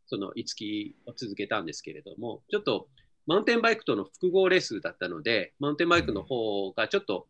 [0.08, 2.88] その五木を続けたんですけれども、ちょっと
[3.28, 7.28] マウンテンバイクとの複合レースだったので、マウンテンバイクの方がちょっと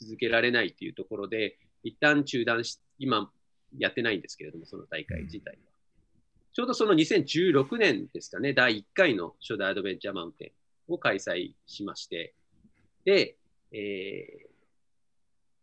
[0.00, 3.30] 続けられないというところで、一旦中断し、今
[3.78, 5.71] やってないんですけれども、その大会自体は。
[6.52, 10.52] ちょうどその2016年ですかね、第1回の初代アドベンチャーマウンテ
[10.88, 12.34] ンを開催しまして、
[13.06, 13.36] で、
[13.72, 14.52] えー、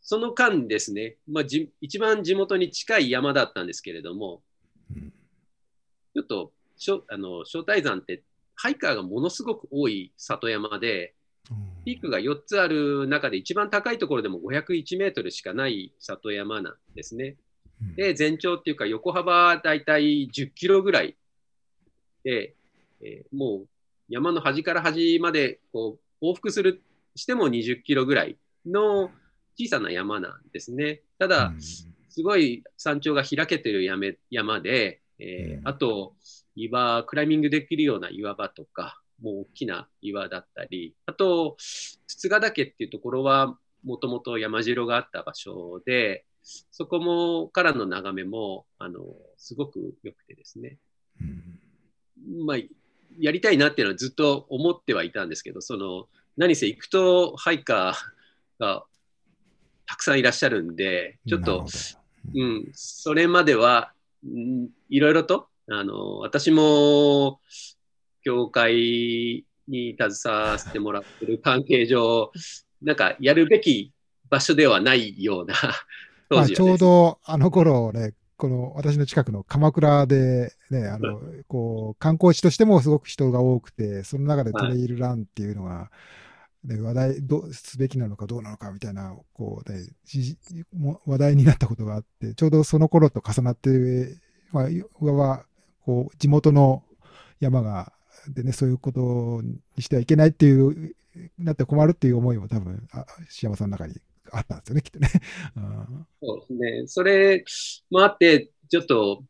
[0.02, 4.42] その間ですね、まあ、じ一番地元に近い山だったんですけれども、
[6.16, 8.24] ちょっとしょあの招待山って
[8.56, 11.14] ハイカーがものすごく多い里山で、
[11.86, 17.36] ピークが4つある中で一番高いところでも501メートルしかない里山なんですね。
[17.96, 21.16] で、全長っていうか横幅だいたい10キロぐらい
[22.24, 22.56] で、
[23.02, 23.68] えー、もう
[24.10, 26.84] 山の端から端までこう往復する
[27.16, 29.12] しても20キロぐらいの
[29.58, 31.02] 小さな山なんですね。
[31.18, 36.16] ただ、すごい山頂が開けてる山で、えー、あと、
[36.56, 41.58] 岩、クライミングできるような岩場とか、もう大きな岩だったり、あと、
[42.08, 46.26] 筒ヶ岳っていうところは、もともと山城があった場所で、
[46.72, 49.04] そこも、からの眺めも、あの、
[49.38, 50.78] すごく良くてですね。
[51.22, 52.58] うん、まあ、
[53.20, 56.08] やりたいなっていうのはずっと思ってはいたんですけど、その、
[56.38, 58.84] 何せ行くとハイカーが
[59.86, 61.66] たくさんいらっしゃるんで、ちょっと、
[62.36, 63.94] うん、それまでは、
[64.90, 67.40] いろいろとあの、私も、
[68.24, 72.32] 教会に携わせてもらってる関係上、
[72.82, 73.94] なんかやるべき
[74.30, 75.56] 場所ではないような
[76.30, 85.92] まあ、ちょうどあの頃ね、この私の近くの鎌倉でね、あの、こう、観光地としてもすごく人が多くて、その中でトレイルランっていうのが、
[86.64, 89.84] ね、話題、どうすべきなのかどうなのかみたいな、こう、ね、
[91.06, 94.18] 話題になったことがあって、ちょうどその頃と重なって、
[94.52, 95.46] まあ、は、
[95.86, 96.84] こう、地元の
[97.42, 97.92] 山が、
[98.30, 100.96] でね、そういうことにしてはいけないっていう、
[101.38, 103.96] なって困るっていう思いも多分、あ石山さんの中に
[104.32, 105.10] あったんですよね、きっとね。
[106.22, 106.88] そうですね。
[106.88, 107.44] それ
[107.90, 109.24] もあって、ちょっと、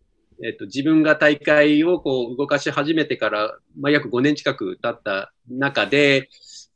[0.43, 6.30] えっと、自分が大会をこう動かし始めてから、まあ、約5年近く経った中で、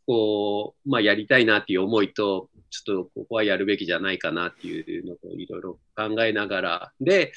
[0.06, 7.32] こう、まあ、やりたいなっていう思いと、ちょっとここはやるべきじゃないかなっていうのをいろいろ考えながら、で、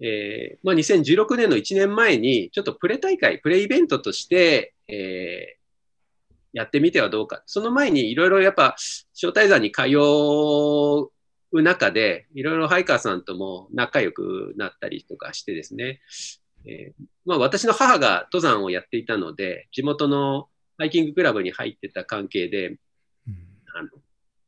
[0.00, 5.57] えー、まあ、2016年の1年前に、ちょっとプレ大会、プレイベントとして、えー、
[6.58, 7.44] やってみてはどうか。
[7.46, 8.74] その前にいろいろやっぱ、
[9.14, 9.82] 招待山に通
[11.52, 16.00] う中で、いろいろハイカーさんとも仲良くなったりとかしてですね、
[16.66, 22.78] えー、まあ私の母が登山をやっていたので、地元のハイキングクラブに入ってた関係で、うん、
[23.76, 23.88] あの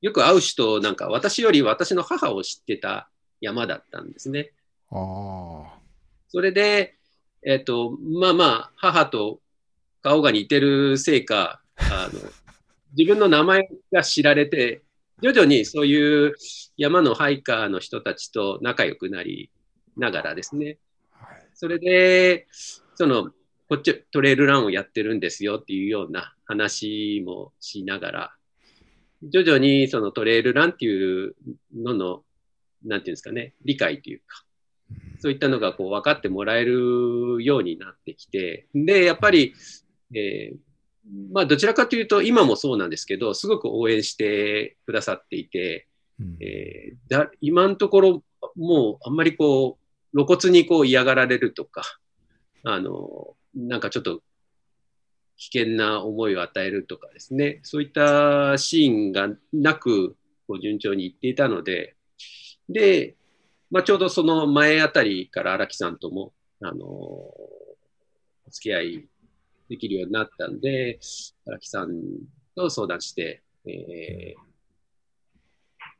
[0.01, 3.09] よく会う人なんか私より私の母を知ってた
[3.41, 4.51] 山だったんですね。
[4.91, 5.79] あ
[6.29, 6.97] それで、
[7.47, 9.41] えっ、ー、と、まあまあ、母と
[10.03, 12.21] 顔が似てるせいか、あの、
[12.97, 14.83] 自分の名前が知られて、
[15.23, 16.35] 徐々にそういう
[16.77, 19.51] 山のハイカーの人たちと仲良くなり
[19.97, 20.79] ながらですね。
[21.55, 22.47] それで、
[22.95, 23.31] その、
[23.69, 28.35] こっちトレイルランをやってるんですよっていうような話もしながら、
[29.23, 31.35] 徐々にそのトレイルランっていう
[31.77, 32.23] のの、
[32.85, 34.45] なんていうんですかね、理解というか、
[35.21, 39.55] そういったのがこう分かってもらえるようになってきて、で、やっぱり、
[40.15, 40.57] えー、
[41.33, 45.89] まあ、どちらかというと、今もそうなんですけど、すごく応援してくださっていて、
[46.21, 48.23] うん、えー、だ今のところ、
[48.57, 51.83] もうあんまりこう、露骨にこう嫌がられるとか、
[52.65, 54.23] あの、なんかちょっと
[55.37, 61.97] 危険な思いを与えるとかですね、そういったシーンがなく、こう順調にいっていたので、
[62.69, 63.17] で、
[63.71, 67.67] まあ、ちょうどその前あたりから荒木さんとも、あの、お
[68.51, 69.09] 付き合い
[69.71, 70.99] できるようになったんで、
[71.47, 71.93] 荒木さん
[72.57, 74.51] と相談して、えー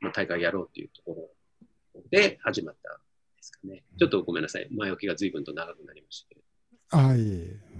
[0.01, 1.29] まあ、大会やろうというとこ
[1.95, 2.99] ろで始まったんで
[3.41, 3.83] すかね。
[3.97, 4.67] ちょっとごめんなさい。
[4.71, 6.97] 前置きが随分と長くなりましたけど。
[6.97, 7.71] はい。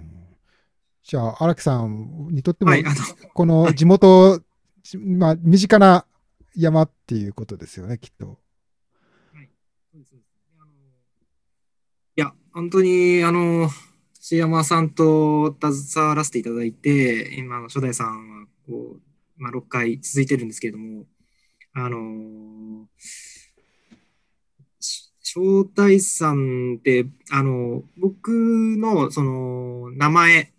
[1.04, 2.84] じゃあ、荒木さんにとっても、はい、
[3.34, 4.42] この地元、
[4.98, 6.06] まあ、身近な
[6.56, 8.40] 山っていうことですよね、きっと。
[9.34, 9.50] はい。
[9.92, 10.22] そうですね。
[12.16, 13.68] いや、本当に、あの、
[14.24, 19.02] 椎山さんと携わらせていただいて、今の初代さんはこう、
[19.36, 21.06] まあ、6回続いてるんですけれども、
[21.74, 22.86] あのー、
[25.24, 30.54] 招待さんって、あの、僕のその名前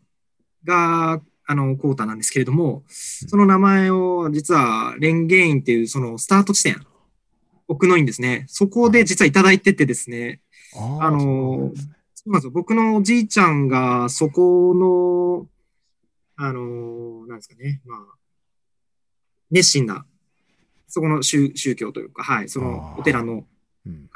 [0.64, 6.84] が、あの、コータなんですけれども、その名前を実はレンゲインっていうそのスタート地点、
[7.68, 8.44] 奥の院ですね。
[8.48, 10.40] そこで実はいただいててですね、
[11.00, 11.70] あの、
[12.24, 12.50] そうなんですよ。
[12.52, 15.48] 僕のおじいちゃんが、そこの、
[16.36, 17.98] あの、なんですかね、まあ、
[19.50, 20.06] 熱心な、
[20.86, 23.44] そこの宗宗教というか、はい、そのお寺の、
[23.86, 24.08] うん、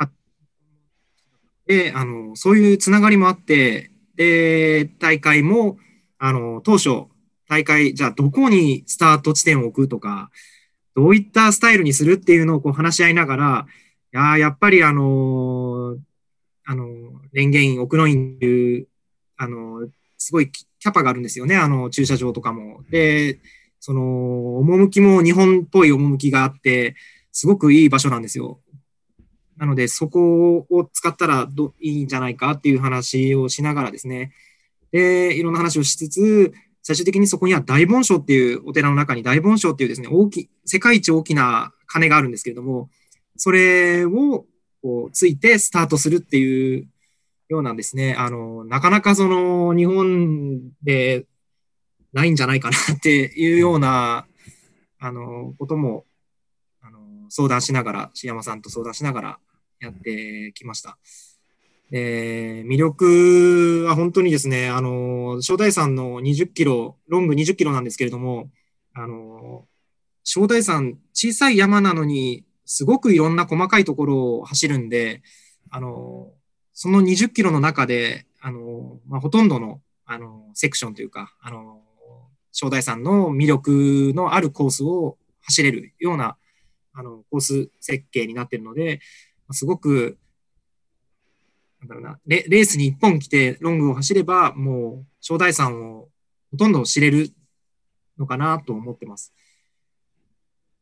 [1.66, 5.78] で、あの、そういうつながりもあって、で、大会も、
[6.18, 7.06] あの、当初、
[7.48, 10.30] 大会、じゃあどこにスタート地点を置くとか、
[10.94, 13.66] どういったスタイルにするっていうのをこう話し合いながら、
[14.12, 15.96] いややっぱりあの
[16.66, 16.84] あの、
[17.32, 18.88] 電源院、奥の院っていう、
[19.36, 22.82] あの、すごいキャパがあるんですよね、あの、駐車場とかも。
[22.90, 23.40] で、
[23.78, 26.96] その、趣も日本っぽい趣があって、
[27.30, 28.60] すごくいい場所なんですよ。
[29.56, 34.32] なので、そこを使ったらどいいんじゃないかっていう話をしながらですね、
[34.90, 36.52] で、いろんな話をしつつ、
[36.82, 42.90] 最終的にそこには大盆章っていうお寺の中に大盆章っていうですね、大き、世界一大きな鐘があるんですけれども、
[43.36, 44.46] それを
[44.86, 46.88] こう、ついてスタートするっていう
[47.48, 48.14] ようなんですね。
[48.16, 51.26] あの、なかなかその、日本で
[52.12, 54.28] ないんじゃないかなっていうような、
[55.00, 56.04] あの、ことも、
[56.82, 59.38] あの、相談しながら、志山さんと相談しながら
[59.80, 60.98] やってきました。
[61.90, 68.50] え魅力は本当にですね、あの、正代山の20キロ、ロング20キロなんですけれども、
[68.94, 69.66] あの、
[70.22, 75.22] 正代山小さい山なのにすごくいろんな細かいところを走るんで、
[75.70, 76.32] あの、
[76.74, 81.82] その20キロの中で、あの、まあ、ほとんどのあの、セクションというか、あの、
[82.52, 86.36] 正代山の魅力のあるコースを走れるような、
[86.94, 89.00] あの、コース設計になっているので、
[89.50, 90.16] すごく、
[91.80, 96.08] なんだろうな、レレースに一本来てロングを走れば、もう、正代山を
[96.52, 97.32] ほとんど知れる
[98.16, 99.34] のかなと思ってます。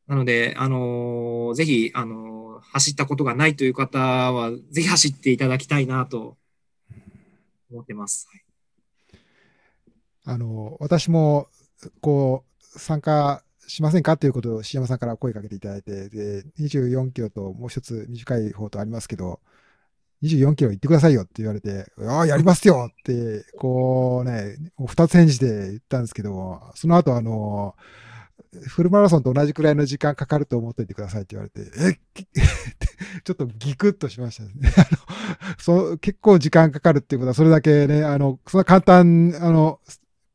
[0.07, 6.37] なので、あのーぜひ、あのー走ったことがないという方は、ぜひ走っていただきたいなと
[7.71, 8.29] 思ってます。
[8.31, 8.45] はい
[10.27, 11.49] あの、私も、
[12.01, 12.45] こ
[12.75, 19.41] う、参加しませんかということを、椎山さんから声かけていただいて、で、24キロともう一つ短い方とありますけど、
[20.23, 27.75] 24キロ行ってくださいよって言われて、ああ、やりますよって、こうね、二つ返事で言ったんですけど、その後あの、
[28.61, 32.27] フルマラソンと同じくらいの時間かかると思っておいてくださいって言われて、えき
[33.25, 34.51] ちょっとギクッとしましたね。
[34.77, 39.81] あのそう結構時間かかるっていうことは、それだけね、あの、そんな簡単、あの、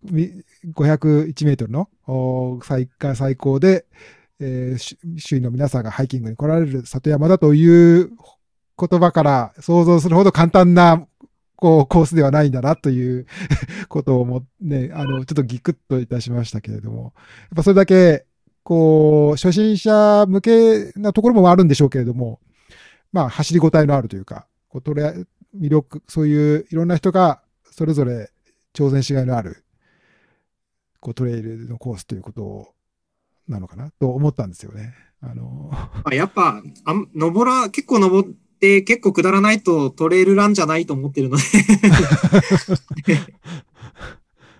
[0.06, 3.86] 501メートルのお最最高で、
[4.40, 8.10] えー周囲の皆さんがハイキングに来られる里山だという
[8.80, 11.06] 言葉から想像するほど簡単な
[11.60, 13.28] こうコースではないんだなという
[13.90, 17.14] ことをもね、あの、ちょっとギクッといたしましたけれども、やっ
[17.58, 18.26] ぱそれだけ、
[18.64, 22.40] こう、初心者向けなところもあるんでしょうけれども、
[23.12, 27.42] まあ、走りごたえのあるというか、こう、とりあえず魅力、そういういろんな人が
[27.72, 28.32] それぞれ
[28.74, 29.66] 挑戦しがいのある、
[31.02, 32.68] こう、トレイルのコースということを
[33.50, 34.94] なのかなと思ったんですよね。
[35.20, 35.72] あの、
[36.14, 41.44] やっぱ、あん登ら、結構登って、結構下らないとトレイルランじゃないと思ってるので。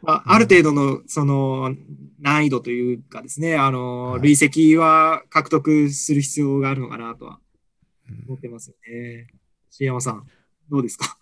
[0.02, 1.76] まあ、ある程度の、その、
[2.20, 4.22] 難易度というかですね、あの、はい。
[4.22, 7.40] 累積は獲得する必要があるのかなとは
[8.10, 8.24] うん。
[8.28, 9.28] 思ってますよね。
[9.70, 10.26] 椎山さん、
[10.70, 11.18] どうですか？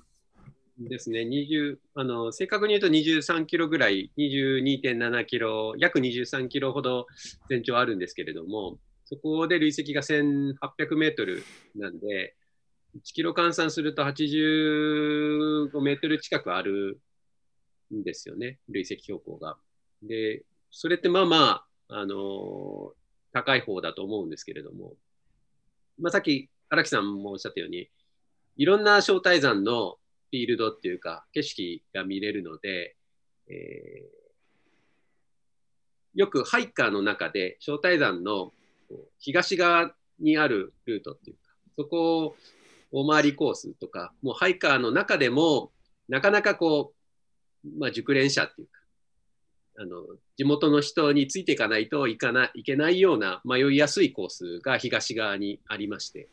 [0.79, 7.07] ですね、20あの正確に言うと23キロぐらい、22.7キロ、約23キロほど
[7.49, 11.43] 全長あるんですけれども、そこで累積が1800メートル
[11.75, 12.35] なんで、
[12.97, 16.99] 1キロ換算すると85メートル近くある
[17.93, 19.57] んですよね、累積標高が。
[20.03, 22.93] で、それってまあまあ、あの
[23.31, 24.93] 高い方だと思うんですけれども、
[25.99, 27.89] まあ、さっき荒木さんもおっしゃったように、
[28.57, 29.97] いろんな招待山の
[30.29, 32.95] フィールドっていうか、景色が見れるので、
[33.47, 34.17] えー
[36.17, 38.51] よくハイカーの中で、招待山の
[39.19, 42.35] 東側にあるルートっていうか、そこを
[42.91, 45.71] 大回りコースとか、もうハイカーの中でも、
[46.07, 46.93] なかなかこ
[47.65, 48.81] う、まあ、熟練者っていうか、
[49.79, 50.03] あの、
[50.37, 56.29] 地元の人についていかないといかない、いけないような迷いやすいコースが東側にありまして、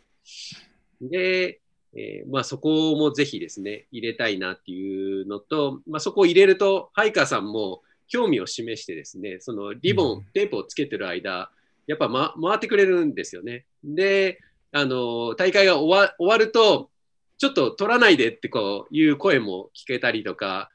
[1.00, 1.60] で、
[1.96, 11.50] えーまあ、そこもぜひですね、入れたいなっていうのと、まあ、そこを入れると、ハイカーさんも興味を示してですね、そのリボン、うんテープをつけてる間、
[11.86, 13.66] やっぱ、ま、回ってくれるんですよね。
[13.84, 14.40] で、
[14.76, 16.90] あの、大会が終わ終わると、
[17.38, 20.68] ちょっと取らないでってこういう声も聞けたりとか、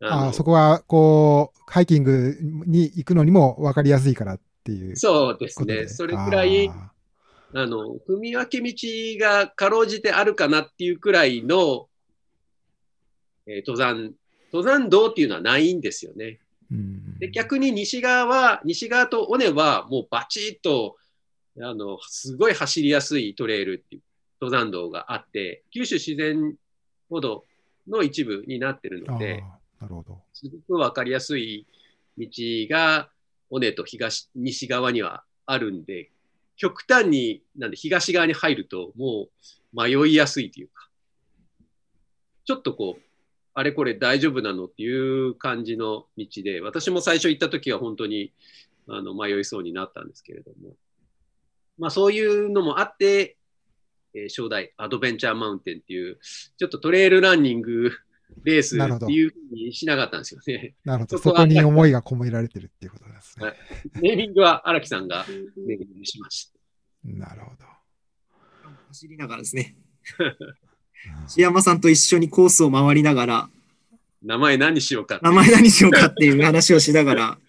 [0.00, 2.36] あのそこは、こう、ハイキング
[2.66, 5.64] に行くのにも分かりやすいからっていうそうです。
[5.64, 5.86] ね。
[5.86, 6.92] それくらい、あ
[7.54, 11.88] あの、踏み分け道がかろうじてあるかなっていうくらいの、
[13.46, 14.12] えー登山、
[14.52, 16.40] 登山道っていうのはないんですよね。
[16.72, 20.96] ーうんで、逆に西側は、西側と尾根はもうバチッと、
[21.62, 24.02] あの、すごい走りやすいトレイルっていう
[24.40, 26.54] 登山道があって、九州自然
[27.08, 27.44] 歩道
[27.88, 29.42] の一部になってるので、
[29.80, 30.20] なるほど。
[30.32, 31.66] すごくわかりやすい
[32.18, 32.26] 道
[32.70, 33.10] が
[33.50, 36.10] 尾根と東、西側にはあるんで、
[36.56, 39.28] 極端に、なんで東側に入るとも
[39.72, 40.88] う迷いやすいというか、
[42.44, 43.02] ちょっとこう、
[43.54, 48.32] あれこれ大丈夫なのっていう感じの道で、私も最初行った時は本当に
[48.88, 50.74] あの迷いそうになったんですけれども、
[51.78, 53.36] まあそういうのもあって、
[54.14, 56.18] えー正代アドベンチャーマウンテンっていう、
[56.56, 57.92] ちょっとトレイルランニング
[58.44, 60.74] レースっていうふうにしなかったんですよね。
[60.84, 61.18] なるほど。
[61.18, 63.46] そこに思いが込められてるっていうことですね。
[63.46, 63.56] はい
[64.00, 66.58] ネーミングは荒木さんがネーミングしました。
[67.04, 67.64] なるほど。
[68.88, 69.76] 走りながらですね、
[70.18, 70.36] うん
[71.28, 73.50] 椎山さんと一緒にコースを回りながら、
[74.22, 77.47] 名前何にしようかって名前何しようかっていう話をしながら、うん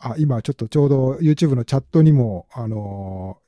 [0.00, 3.38] あ、今ちょっとちょうど YouTube のチャットにも、あの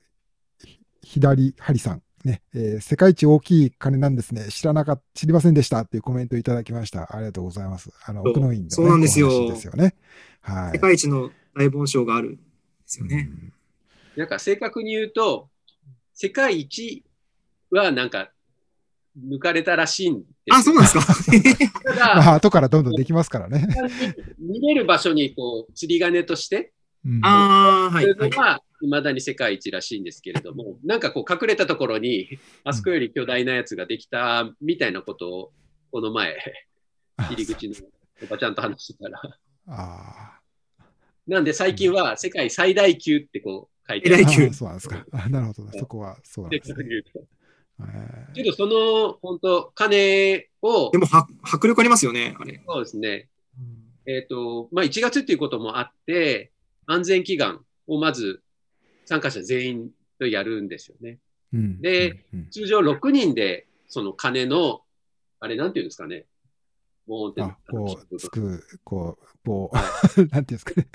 [0.62, 4.46] ーひ左、ハリさん、ね、えー世界一大きい鐘なんですね。
[4.48, 7.14] 知らなかった、知りませんでしたっていうコメントいただきました。
[7.16, 7.90] ありがとうございます。
[8.04, 9.94] あの、奥の院の、ね、そうなんですよですよね。
[10.42, 10.72] はい。
[10.72, 12.40] 世界一の大盆賞があるんで
[12.86, 13.28] すよね。
[13.30, 13.52] うん
[14.14, 15.48] なんか正確に言うと、
[16.12, 17.02] 世界一
[17.70, 18.30] はなんか
[19.18, 23.66] 抜かれたらしいんですあ、そうなんですかただ、まあ、後からどんどんできますからね。
[24.38, 26.72] 見れる場所にこう釣り鐘として、
[27.04, 28.04] うんああ、はい。
[28.04, 35.52] そういうはいのが未だに世界一らしいんですけれども、なんかこう隠れたところに、あそこより巨大なやつができたみたいなことを、
[35.90, 36.36] この前、
[37.18, 37.74] 入り口の
[38.22, 39.20] おばちゃんと話してたら、
[39.68, 40.40] あ
[41.26, 44.24] なんで最近は世界最大級ってこう書いてある。
[44.24, 45.04] 最大級そうなんですか。
[45.12, 45.78] あなるほどね。
[45.78, 46.76] そこはそうなんですね。
[47.80, 52.62] えけどその、本当金をで、も、は迫力ありますよね、あれ。
[52.66, 53.28] そうですね、
[54.06, 56.52] えっ、と、まあ、1月っていうこともあって、
[56.86, 58.42] 安全祈願をまず
[59.04, 61.18] 参加者全員とやるんですよね。
[61.52, 61.80] ーうん。
[61.80, 62.50] で、うんうん。
[62.50, 64.82] 通常6人で、その鐘の、
[65.40, 66.26] あれなんていうんですかね、
[67.06, 69.82] ボーンってあ、こう、つつく、こう、棒、は
[70.16, 70.88] なんていうんですかね。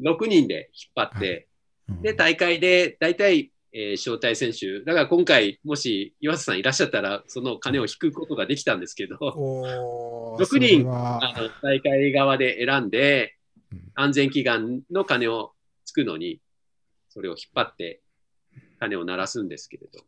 [0.00, 1.48] 6人で引っ張って、
[1.88, 2.02] うん。
[2.02, 13.36] で、大会で大体、えー招待選手、だから今回、もし岩瀬さんいらっしゃったら、その鐘を引くことができたんですけど、おー 六人あの大会側で選んで
[13.72, 15.52] うん、安全祈願の鐘を
[15.84, 16.40] つくのに、
[17.08, 18.02] それを引っ張って
[18.78, 20.04] 鐘を鳴らすんですけれど。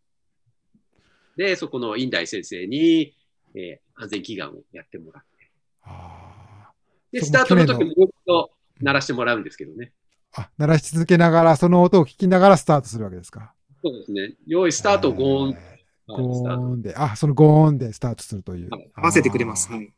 [1.37, 3.15] で、そこの院大先生に、
[3.55, 5.51] えー安全祈願をやってもらって。
[5.83, 6.73] あ
[7.13, 8.51] で、スタートの時にずっと
[8.81, 9.93] 鳴らしてもらうんですけどね。
[10.37, 13.53] ーあ、鳴らし続けながら、その音を聞きながらスタートするわけですか？
[13.83, 14.35] そうですね。
[14.47, 15.57] 用意スタート、ゴーン。
[16.07, 18.91] ゴーンで、あ、そのゴーンでスタートするというはい。
[18.95, 19.71] 合わせてくれます。
[19.73, 19.93] はい。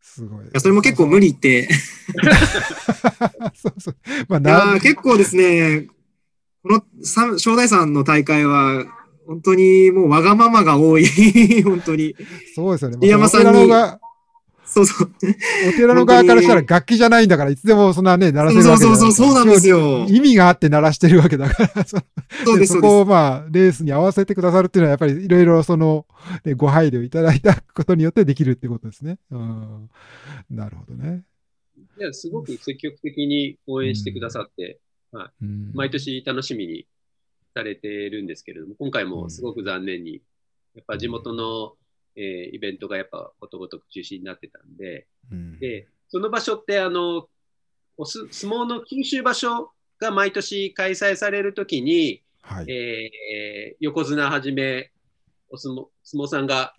[0.00, 0.14] す。
[0.16, 0.46] すごい。
[0.52, 1.68] や、それも結構無理って。
[3.54, 3.96] そうそう。
[4.28, 4.40] ま
[4.72, 5.88] あ、結構ですね、
[6.62, 8.84] このさ正代さんの大会は、
[9.26, 11.06] 本当にもうわがままが多い。
[11.64, 12.14] 本当に。
[12.54, 12.98] そうですよね。
[13.00, 14.00] 飯山さんにが
[14.66, 15.10] そうそう。
[15.68, 20.06] お寺の側からしたら楽器じゃないんだから、いつでもそんなね、鳴らせるそうわけじゃそうそう、そうなんですよ。
[20.08, 21.96] 意味があって鳴らしてるわけだから、そ
[22.44, 26.06] そうです、そうこでをまあ、レースに合わせてくださるっていうのは、やっぱりいろいろその、
[26.44, 29.18] ねご配慮いただいたことによってできるってことですね。
[29.30, 29.90] うん。
[30.50, 31.22] なるほどね。
[31.98, 34.80] いや、すごく積極的に応援してくださって、
[35.40, 35.90] うん毎。
[35.90, 36.86] 年楽しみに
[37.54, 40.20] されてるんですけれども、今回もすごく残念に、
[40.74, 41.74] やっぱ地元の、
[42.16, 47.28] えーイベントがやっぱことごとく中止になってたんで、うんで、その場所って、あの、
[47.96, 52.70] おす相撲の九州場所が毎年開催されるときに、はい。
[52.70, 54.90] えー横綱はじめ、
[55.50, 56.74] お相撲相撲さんが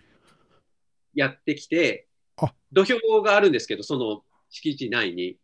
[1.14, 2.08] やってきて
[2.38, 5.38] あ、土俵があるんですけど、その敷地内に。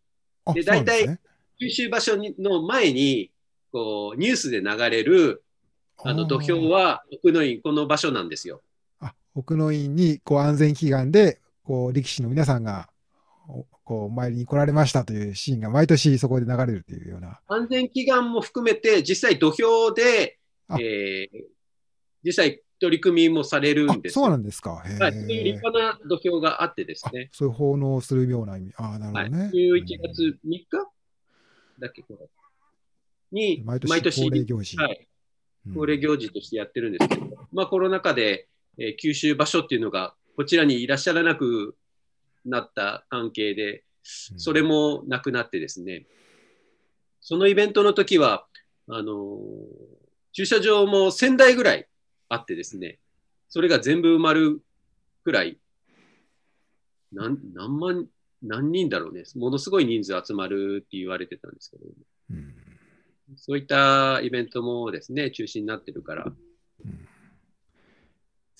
[0.46, 1.20] あでそうなんですね
[1.60, 3.32] 九州場所にの前に、
[3.72, 5.44] こう、ニュースで流れる、
[6.04, 8.62] あの土俵は奥の院、この場所なんですよ。
[9.36, 12.90] あ、奥の院に、こう、安全祈願で、こう、力士の皆さんが、
[13.48, 17.40] おこう、お参りに来られましたというシーンが毎年そこで流れるというような。
[17.48, 21.44] 安全祈願も含めて、実際土俵で、あえー
[22.26, 24.30] 実際取り組みもされるあん、ですそうよ。
[24.32, 24.82] なんですか。
[24.86, 25.54] へはい、そういう立え。
[25.56, 27.28] 派な土俵があってですあね。
[27.34, 28.72] そういう奉納するような意味。
[28.78, 29.52] ああ、なるはい、ほどね。
[29.54, 30.68] 11月3日
[31.80, 32.30] だっけ、これ。
[33.34, 34.78] に、毎年恒例行事。
[34.78, 35.08] はい、
[35.68, 38.48] うん恒例行事としてやってるんですけど、まあコロナ禍で、
[38.78, 41.76] えー九州場所っていうのがこちらにいらっしゃらなく
[42.46, 46.06] なった関係で、それもなくなってですね、
[47.22, 48.46] そのイベントの時は、
[48.90, 50.04] あのー
[50.36, 51.88] 駐車場も1000台ぐらい
[52.28, 52.98] あってですね、
[53.50, 54.64] それが全部埋まる
[55.24, 55.60] くらい、
[57.12, 58.08] なん何万、
[58.42, 61.84] 何人だろうね、ものすごい人数集まるって言われてたんですけど、
[62.32, 62.56] うん。
[63.36, 67.08] そういったイベントもですね、中止になってるから、うん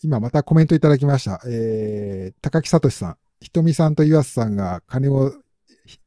[0.04, 1.42] 今またコメントいただきました。
[1.48, 3.18] えー、高木聡さん。
[3.40, 5.34] ひとみさんと岩瀬さんが金を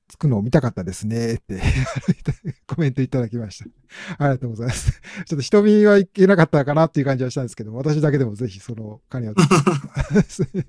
[0.08, 1.60] つくのを見たかったですねって
[2.66, 4.24] コメントいただきました。
[4.24, 4.92] ありがとうございます。
[5.26, 10.64] ちょっとひとみはいけなかったかなっていう感じはしたんですけど、私だけでもぜひその金をつく。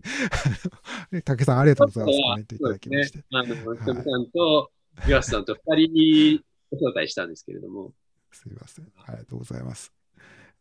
[1.24, 2.20] 竹さんありがとうございます。
[2.20, 3.24] コメントいただきまして。
[3.32, 4.72] あの、ひとみさんと
[5.08, 7.94] 岩瀬さんと二人にお招待したんですけれども、
[8.32, 8.92] すいません。
[9.06, 9.92] ありがとうございます。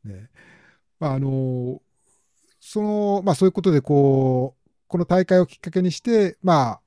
[0.05, 0.31] ね。
[0.99, 1.83] まあ、あの、
[2.67, 6.81] その、まあそういうことで、こう、この大会をきっかけにして、まあ、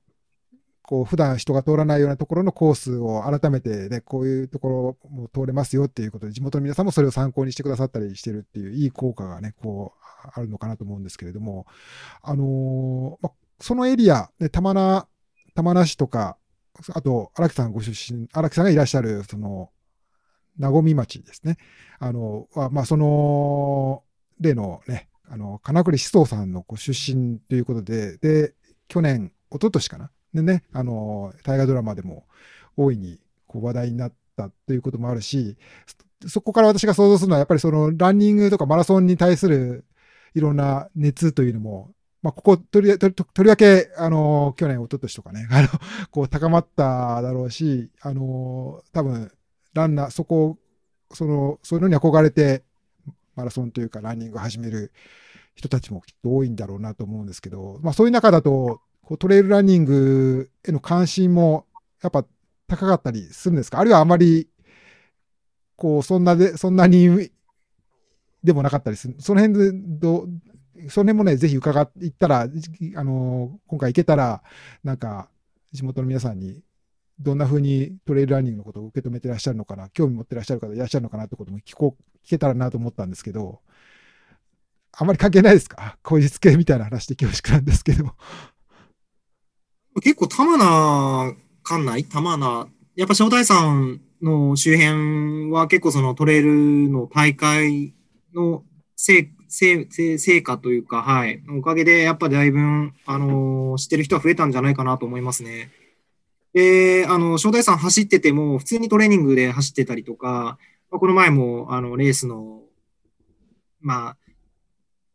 [0.81, 11.65] こう、普段人が通らないようなところのコースを改めてね、こういうところも通れますよっていうことで、地元の皆さんもそれを参考にしてくださったりしてるっていう、いい効果がね、こう、あるのかなと思うんですけれども、
[12.21, 15.07] あのまあ、そのエリア、ね、玉名、
[15.55, 16.35] 玉名市とか、
[16.93, 19.69] あと、荒木さんご出身、荒木さんがいらっしゃる、その、
[20.57, 21.55] 名古町ですね。
[21.99, 24.03] あの、まあ、その、
[24.41, 28.53] 例のね、あの、金栗思想さんのご出身ということで、で、
[28.87, 30.11] 去年、一昨年かな？
[30.33, 32.25] でね、あの、大河ドラマでも
[32.77, 35.57] 大いにこう話題になったということもあるし、
[36.27, 39.85] そこから私が想像するのは、やっぱりそのランニングとかマラソンに対する
[40.33, 45.67] いろんな熱というのも、まあ、ここ、とり、とり、とりわけ、あの、去年、一昨年とかね、 あの、
[46.11, 49.31] こう、高まっただろうし、あの、多分、
[49.73, 50.57] ランナー、そこ、
[51.13, 52.63] その、そういうのに憧れて、
[53.39, 54.91] マラソンというか、ランニングを始める
[55.55, 61.65] 人たちもきっと多いんだろうなと思うんですけど、まあ、そういう中だと、こうトレイルランニングへの関心も、
[62.03, 62.25] やっぱ
[62.67, 63.79] 高かったりするんですか？
[63.79, 64.47] あるいはあまり、
[65.75, 67.31] こう、そんなで、そんなに、
[68.43, 69.15] でもなかったりする？
[69.19, 70.27] その辺で、ど、
[70.89, 72.47] その辺もね、ぜひ伺っていったら、
[72.95, 74.43] あの、今回行けたら、
[74.83, 75.29] なんか、
[75.71, 76.61] 地元の皆さんに、
[77.19, 83.61] どんな風にトレイルランニングのことを受け止めてらっしゃるのかな、興味持ってらっしゃる方いらっしゃるのかなってことも聞こう、聞けたらなと思ったんですけど、
[84.91, 85.97] あまり関係ないですか？
[86.03, 88.15] 口実系みたいな話で恐縮なんですけど。
[90.01, 97.93] 結構、玉名館内、玉名、やっぱ正代山の周辺は結構そのトレイルの大会
[98.33, 98.63] の
[98.95, 102.59] 成成成果というか、はい、おかげでやっぱだいぶ、
[103.05, 105.71] あのー、知ってる人は増えたんじゃないかなと思いますね。
[106.53, 110.57] で、あの、正代山走ってても、普通にトレーニングで走ってたりとか、
[110.91, 112.63] この前も、あの、レースの、
[113.81, 114.17] まあ、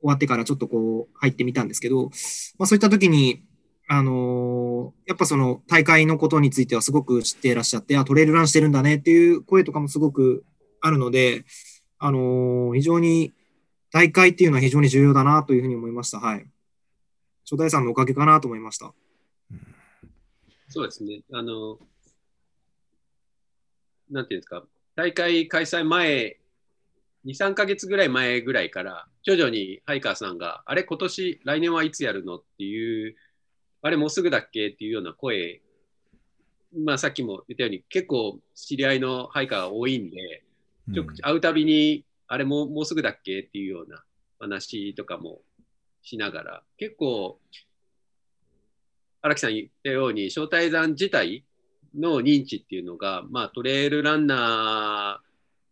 [0.00, 2.10] 終わってからちょっとこう、入ってみたんですけど、
[2.58, 3.42] まあ、そういった時に、
[3.86, 10.44] あのー、やっぱその大会のことについてはすごく知っていらっしゃって、あ、トレイルランしてるんだねっていう声とかもすごく
[10.80, 11.44] あるので、
[11.98, 13.32] あのー、非常に
[13.92, 16.18] 大会っていうのは非常に重要だなというふうに思いました。
[16.18, 16.46] はい。
[17.44, 18.94] 初代さんのおかげかなと思いました。
[20.68, 21.22] そうですね。
[21.32, 21.78] あの、
[24.10, 24.64] なんていうんですか、
[24.96, 26.38] 大会開催前、
[27.24, 33.16] 2、3か月ぐらい前ぐらいから、徐々にハイカーさんが、あれ、今年、来年はいつやるのっていう
[33.84, 35.60] あれもうすぐだっけっていうような声、
[36.74, 40.42] まあさっきも言ったように結構知り合いのハイカーが多いんで、
[40.94, 44.02] ちょ会うたびに、あれももうすぐだっけっていうような
[44.38, 45.42] 話とかも
[46.00, 47.38] しながら、結構、
[49.20, 51.44] 荒木さん言ったように、招待山自体
[51.98, 55.20] の認知っていうのが、まあトレイルランナ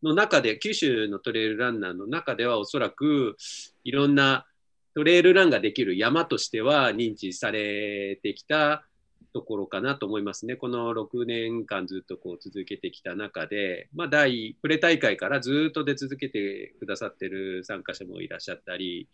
[0.03, 3.37] ーの中で、九州のトレイルランナーの中ではおそらく
[3.85, 4.47] いろんな
[4.95, 8.85] トレイルランができる山としては認知されてきた
[9.33, 10.57] ところかなと思いますね。
[10.57, 19.09] この6年間ずっとこう続けてきた中で、まあ、第プレ大会からずっと出続けてくださってる参加者もいらっしゃったり、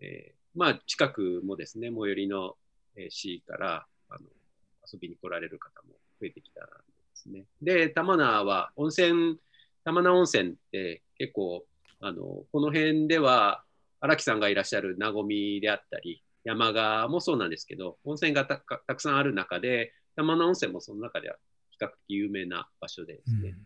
[0.00, 2.56] えー、まあ、近くもですね、最寄りの
[3.08, 3.86] 市から
[4.92, 6.70] 遊びに来られる方も増えてきたんで
[7.14, 7.44] すね。
[7.62, 9.38] で、玉名は温泉、
[9.84, 11.64] 玉名温泉って結構、
[12.00, 13.64] あのこの辺では
[14.00, 15.26] 荒木さんがいらっしゃる名古
[15.60, 21.36] であったり、山側もそうなんですけど、温泉がたくさんある中で、玉名温泉もその中では
[21.70, 23.56] 比較的有名な場所でですね。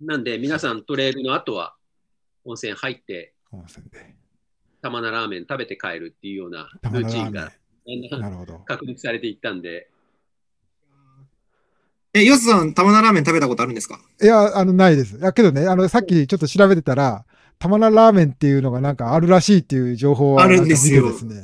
[0.00, 1.74] うん、なんで、皆さんトレイルの後は
[2.44, 4.16] 温泉入って、温泉で
[4.84, 7.50] 玉名ラーメン食べて帰るっていうようなルーチンが
[8.64, 9.88] 確立されていったんで。
[12.16, 13.98] え、ヨスさん、玉名ラーメン食べたことあるんですか？
[14.22, 15.16] いや、あの、ないです。
[15.16, 17.24] いや、けどね、あの、さっきちょっと調べてたら、
[17.58, 21.08] 玉名ラーメンっていうのがなんかあるらしいっていう情報はあるんですよ。
[21.10, 21.34] ですね。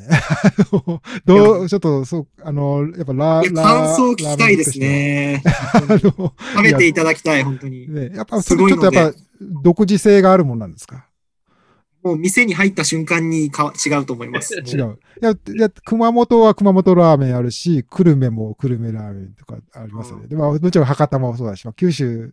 [1.24, 5.42] どう、ちょっと、そう、あの、やっぱラー、感想聞きたいですね。
[5.98, 6.32] 食
[6.62, 7.92] べていただきたい、本当に。
[7.92, 9.18] ね、やっぱ、ちょっとやっぱ、
[9.62, 11.06] 独自性があるもんなんですか？
[12.02, 14.54] もう店に入った瞬間にか違うと思います。
[14.66, 14.98] 違う。
[15.22, 20.26] いや、いや熊本は熊本ラーメンあるし、久留米も久留米ラーメンとかありますよね。
[20.28, 22.32] でも、もちろん博多もそうだし、九州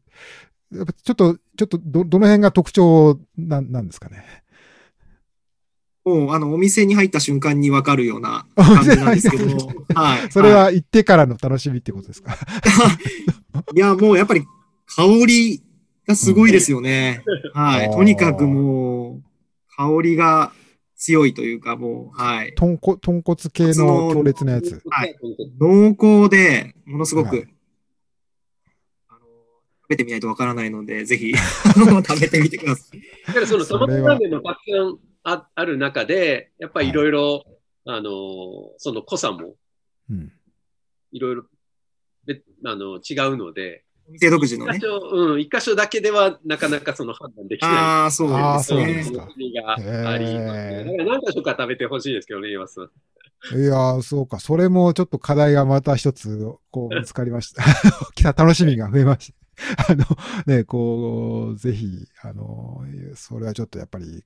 [0.74, 4.24] やっぱちょっと、ちょっとど、どの辺が特徴ななんですかね？
[6.06, 9.46] もう、あの、お店に入った瞬間にわかるような 感じなんですけど、
[9.94, 10.28] はい。
[10.32, 12.38] それは行ってからの楽しみってことですか？
[13.76, 14.46] いや、もうやっぱり
[14.96, 15.62] 香り
[16.08, 17.24] がすごいですよね。
[17.54, 17.92] うん、はい。
[17.92, 19.27] とにかくもう、
[19.78, 20.52] 香りが
[20.96, 22.54] 強いというか、もう、はい。
[22.56, 24.82] 豚骨豚骨系の強烈なやつ。
[24.90, 25.16] はい。
[25.60, 27.48] 濃厚で、ものすごく、はい
[29.88, 31.32] 食べてみないとわからないので、ぜひ
[31.74, 33.02] 食べてみてください。
[33.28, 37.46] だからそのトマトラーメンのたくさんあある中で、やっぱりいろいろ、
[37.86, 38.12] あの、
[38.78, 39.56] その濃さも、
[41.14, 41.46] いろいろ、
[42.66, 44.80] あの、違うので、お店独自のね。
[44.84, 47.72] うん、一箇所だけではなかなかその判断できない。
[47.72, 49.04] ああ、そうですね。
[49.04, 50.84] そうがありますね。
[50.86, 52.90] だから何箇所か食べてほしいですけどね、岩さん。
[53.56, 54.40] いやそうか。
[54.40, 56.40] それもちょっと課題がまた一つ、
[56.72, 59.92] こう、見つかりました 楽しみが増えました。
[59.92, 60.06] あの、
[60.46, 62.84] ね、こう、ぜひ、あの、
[63.16, 64.24] それはちょっとやっぱり、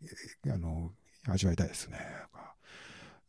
[0.50, 0.92] あの、
[1.28, 1.98] 味わいたいですね。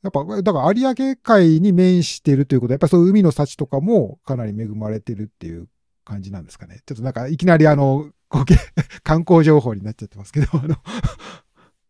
[0.02, 5.68] やっぱ、だから有明海に面しているということは、やっぱりそういう海の幸とかもかなり恵まれてるっていう
[6.04, 6.80] 感じなんですかね。
[6.86, 8.10] ちょっとなんかいきなりあの、
[9.02, 10.74] 観光情報になっちゃってますけど、あの。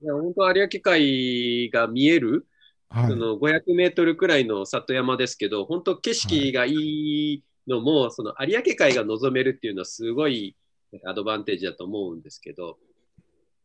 [0.03, 2.47] いや、本当有明海が見える、
[2.89, 10.57] はい、その500メートルくらいの里山ですけど、本当景色がいいのも、はい、その有明海が望めるっていうのはすごい
[11.05, 12.79] アドバンテージだと思うんですけど、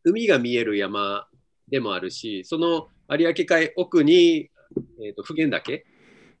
[0.04, 1.28] 海が見える山
[1.68, 4.50] でもあるし、その有明海奥に、
[5.02, 5.84] えーと、普賢岳、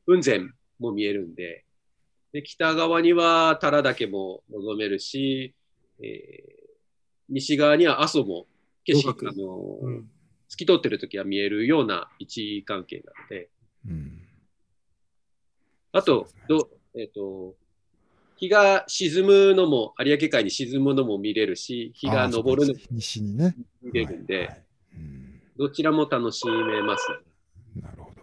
[0.06, 1.64] 雲仙も見えるんで、
[2.38, 5.56] で北側には多良岳も望めるし、
[6.00, 6.08] えー、
[7.28, 8.46] 西側には阿蘇も
[8.84, 10.08] 景色、あの、うん、
[10.46, 13.50] 透き通ってる時は見えるような位置関係なので、
[13.88, 14.22] うん、
[15.90, 17.56] あと、どえっ、ー、と、
[18.36, 23.56] 日が沈むのも、有明海に沈むのも見れるし、日が昇るのも西にね。
[23.82, 24.64] 見れるんで、はいはい。
[24.94, 27.08] うん、どちらも楽しめます。
[27.74, 28.22] なるほど。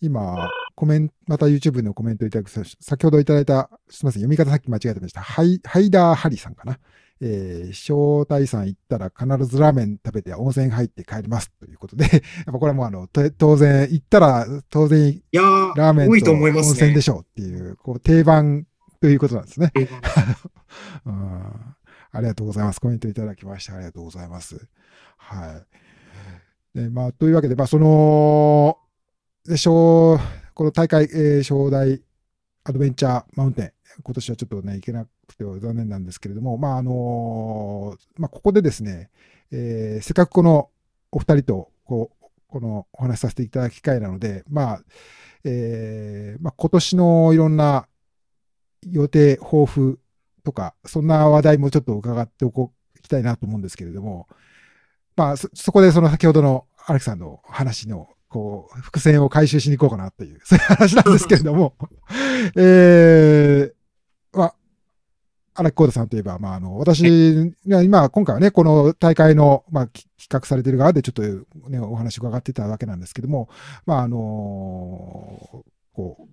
[0.00, 0.50] 今、
[0.80, 5.20] コメント、また YouTube のコメントいただく、先ほどいただいた、すみません、読み方さっき間違えてました。
[5.20, 6.78] ハイハイダーハリさんかな。
[7.20, 18.66] えー、正太山行ったら必ずラーメン食べて温泉入って帰りますということで、 やっぱこれはもうあの、当然、行ったら当然、ラーメンと温泉でしょうっていう、こう定番
[19.02, 19.72] ということなんですね。
[21.04, 21.42] うん。
[22.10, 22.80] ありがとうございます。
[22.80, 24.66] コメントいただきまして、ありがとうございます。
[25.18, 25.62] は
[26.74, 26.78] い。
[26.78, 28.78] で、まあ、というわけで、まあ、その、
[29.44, 30.18] で、小、
[30.60, 32.02] この大会、えー、小大
[32.64, 39.08] アドベンチャーマウンテン、今年はちょっとね、行けなくては残念なんですけれども、まあ、あのー、まあ、ここでですね、
[39.52, 40.68] えー、せっかくこの
[41.12, 44.82] お二人と、こう、このお話しさせていただく機会なので、まあ、
[45.44, 47.88] えー、まあ、今年のいろんな
[48.86, 49.98] 予定、抱負
[50.44, 54.28] とか、そんな話題もちょっと伺っておこう、きたいなと思うんですけれども、
[55.16, 61.74] まあ、そ、そこでその先ほどのアレクさんの話の、こう、伏線を回収しに行こうかなっていう、 そういう話なんですけれども、
[62.56, 64.54] えー、まあ、
[65.54, 71.22] 荒木コーダさんといえば、まあ、あの、私が今、今回はね、この大会の、まあ、企画されている側でちょっと
[71.68, 73.48] ね、お話伺ってたわけなんですけども、
[73.84, 76.28] まあ、あのこ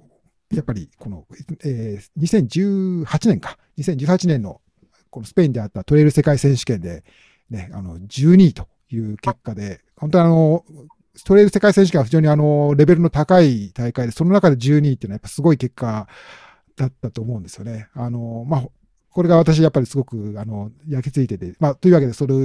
[0.51, 1.25] う、やっぱりこの、
[1.65, 4.61] えー、2018年か、2018年の
[5.09, 7.03] このスペインであったトレイル世界選手権で、
[7.49, 10.63] ね、あの、12位という結果で、本当にあの、
[11.17, 16.07] ストレイル世界選手権は非常にあの、レベルの高い大会で、その中で12位っていうのはやっぱすごい結果
[16.75, 17.89] だったと思うんですよね。
[17.93, 18.63] あの、まあ、
[19.09, 22.35] これが私やっぱりすごく、あの、焼き付いてて、まあ、というわけで、それ、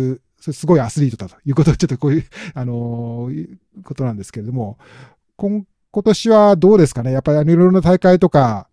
[0.41, 3.31] それすごいアスリートだということ、ちょっとこういう、 あの、
[3.85, 4.79] ことなんですけれども、
[5.37, 7.13] 今今年はどうですかね？
[7.13, 8.69] やっぱりあのいろいろな大会とか、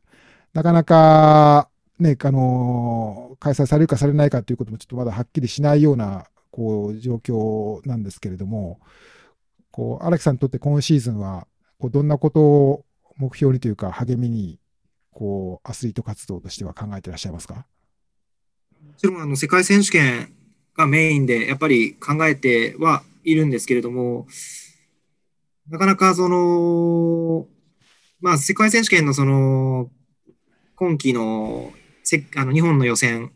[0.53, 1.69] なかなか、
[1.99, 8.79] ね、あの、開催されるかされないかということもちょっとまだはっきりしないような、こう、状況なんですけれども、
[9.80, 14.59] こう、荒木さんにとって今シーズンは、こう、どんなことを目標にというか、励みに、
[15.09, 17.65] こう、アスリート活動としては考えていらっしゃいますか？
[18.86, 20.34] もちろん、あの、世界選手権
[20.75, 24.27] がメインで、やっぱり考えてはいるんですけれども、
[25.69, 27.47] なかなかその、
[28.19, 29.89] まあ、世界選手権のその、
[30.75, 31.71] 今季の
[32.03, 33.32] せあの日本の予選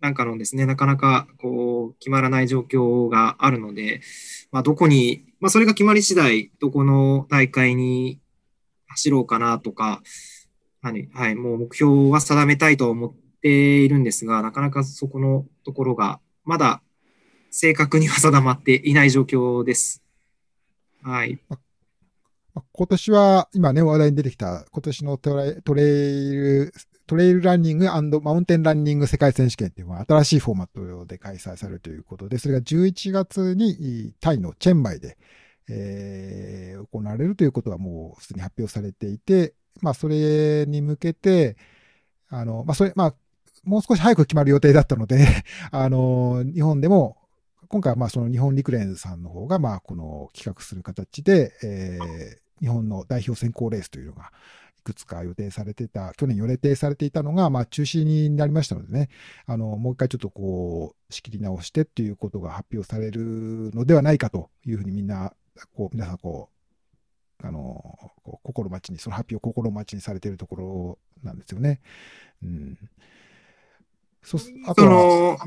[0.00, 4.00] なんかのですね、なかなかこう決まらない状況があるので、
[4.50, 8.18] まあ、どこに、まあ、それが決まり次第、どこの大会に
[8.86, 10.00] 走ろうかなとか、
[10.80, 13.50] はい、はい、もう目標は定めたいと思って
[13.84, 16.82] いるんですが、なかなかそこのところが、まだ
[17.50, 20.02] 正確には定まっていない状況です。
[21.02, 21.38] はい。
[22.72, 26.72] 今年は、今ね、話題に出てきた、今年のトレトレイル、
[27.06, 27.86] トレイルランニング
[28.22, 30.68] マウンテンランニング世界選手権っていうのは新しいフォーマッ
[31.00, 35.18] トで開催されるということで、それが11月にタイのチェンマイで、
[35.68, 41.56] えー、行われるということはもうすでに発表されていて、まあ、それに向けて、
[42.30, 43.14] あの、まあ、それ、まあ、
[43.64, 45.26] もう少し早く決まる予定だったので
[45.72, 47.18] あの、日本でも、
[47.68, 54.32] 今回はまあその日本陸連さんの方がまあこの企画する形で、えー、日本の代表選考レースというのが、
[54.84, 59.08] くつか予定されてた、去年予定されていたのが、まあ、中止になりましたのでね、
[59.46, 65.32] あの、もう一回ちょっとこう、仕切り直してっていうことが発表されるのではないかというふうにみんな、
[65.74, 66.50] こう、皆さんこ
[67.42, 71.80] う、あの、こう心待ちに、その発表を心待ちにされているところなんですよね。
[72.42, 72.78] うん。
[74.22, 75.38] そあとその、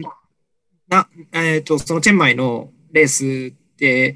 [0.88, 4.16] な、えっ、ー、と、そのチェンマイのレースって、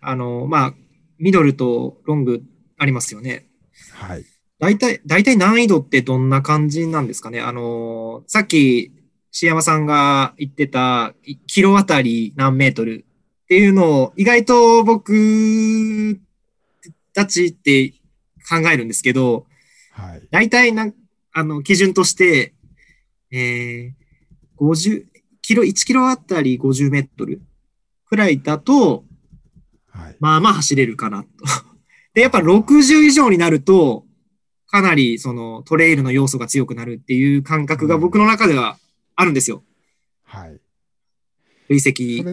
[0.00, 0.74] あの、まあ、
[1.18, 2.42] ミドルとロング
[2.78, 3.46] ありますよね。
[3.92, 4.24] はい。
[4.64, 7.38] 大体、大体難易度ってどんな感じなんですかね？
[7.38, 8.92] あの、さっき、
[9.30, 11.12] 椎山さんが言ってた、
[11.46, 13.04] キロあたり何メートル
[13.42, 16.18] っていうのを、意外と僕
[17.12, 17.92] たちって
[18.48, 19.44] 考えるんですけど、
[19.92, 20.22] はい。
[20.30, 20.90] 大体な、
[21.34, 22.54] あの、基準として、
[23.30, 23.92] えー、
[24.58, 25.04] 50、
[25.42, 27.42] キロ、1キロあたり50メートル
[28.06, 29.04] くらいだと、
[29.90, 30.16] はい。
[30.20, 31.28] まあまあ走れるかなと。
[32.14, 34.06] で、やっぱ60以上になると、
[34.74, 38.76] かなりそのトレイルの要素が強くなるっていう感覚が僕の中では
[39.14, 39.62] あるんですよ。
[40.24, 40.60] はい。
[41.68, 42.24] 累積。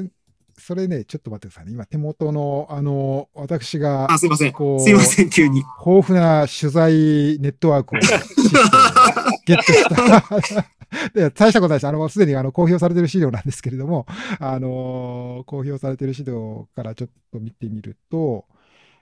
[0.58, 1.74] それね、ちょっと待ってくださいね。
[1.74, 4.54] 今、手元の、あの、私が、あ、すいません。
[4.80, 5.58] すいません、急に。
[5.86, 6.94] 豊富な取材
[7.40, 8.00] ネットワークを
[9.46, 10.66] ゲットした。
[11.14, 11.88] で、大したことないです。
[11.88, 14.08] あの、すでにあの公表されてる資料なんですけれども、
[14.40, 18.46] あの、公表されてる資料からちょっと見てみると、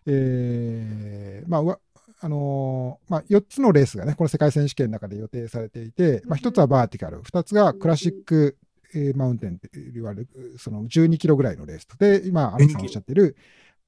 [0.06, 1.80] えー、まあ、
[2.22, 8.58] あのー、まあ、4つのレースがね、この世界選手権の中で予定されていて、まあ、1つはバーティカル、2つがクラシック
[8.94, 13.36] えー、マウンテンって言われる、その12キロぐらいのレースと、で、今、アレさんおっしゃってる、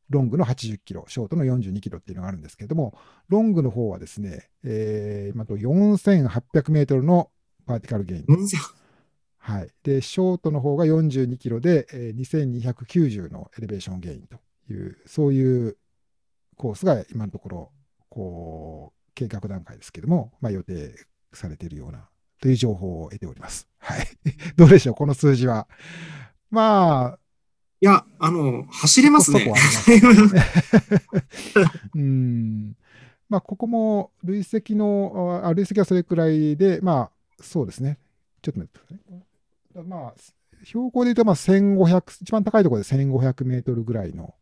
[0.10, 2.94] ロングの80キロ、ショートの42キロっていうのがあるんですけれども、
[3.30, 7.32] ロングの方はですね、えー、今と4800メートルの
[7.66, 8.26] パーティカルゲイン。
[9.38, 9.70] はい。
[9.84, 14.38] で、ショートの方が42キロで、えー、2290のエレベーションゲインと
[14.72, 15.78] いう、そういう
[16.58, 17.72] コースが今のところ、
[18.12, 20.94] こう、計画段階ですけども、まあ予定
[21.34, 22.10] されているような
[22.42, 23.68] という情報を得ております。
[23.80, 24.08] はい。
[24.58, 25.68] どうでしょう、この数字は。
[26.50, 27.20] まあ。
[27.80, 29.54] いや、あの、走れますね。
[31.96, 32.76] うん。
[33.30, 37.10] まあ、ここも累積の、あ累積はそれくらいで、ま
[37.40, 37.98] あ、そうですね。
[38.42, 38.98] ちょっと待ってくだ
[39.74, 39.84] さい。
[39.88, 40.14] まあ、
[40.66, 44.36] 標高で言うと、まあ、1500、一番高いところで1500メートルぐらいの、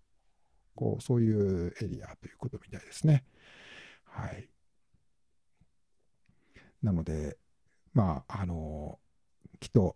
[0.76, 3.24] こう、そういうエリアということみたいですね。
[4.20, 4.50] はい。
[6.84, 7.38] なので、
[7.94, 9.00] まあ、あの
[9.60, 9.96] きっと、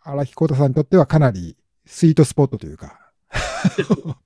[0.00, 1.56] 荒木浩太さんにとってはかなり
[1.86, 3.12] スイートスポットというか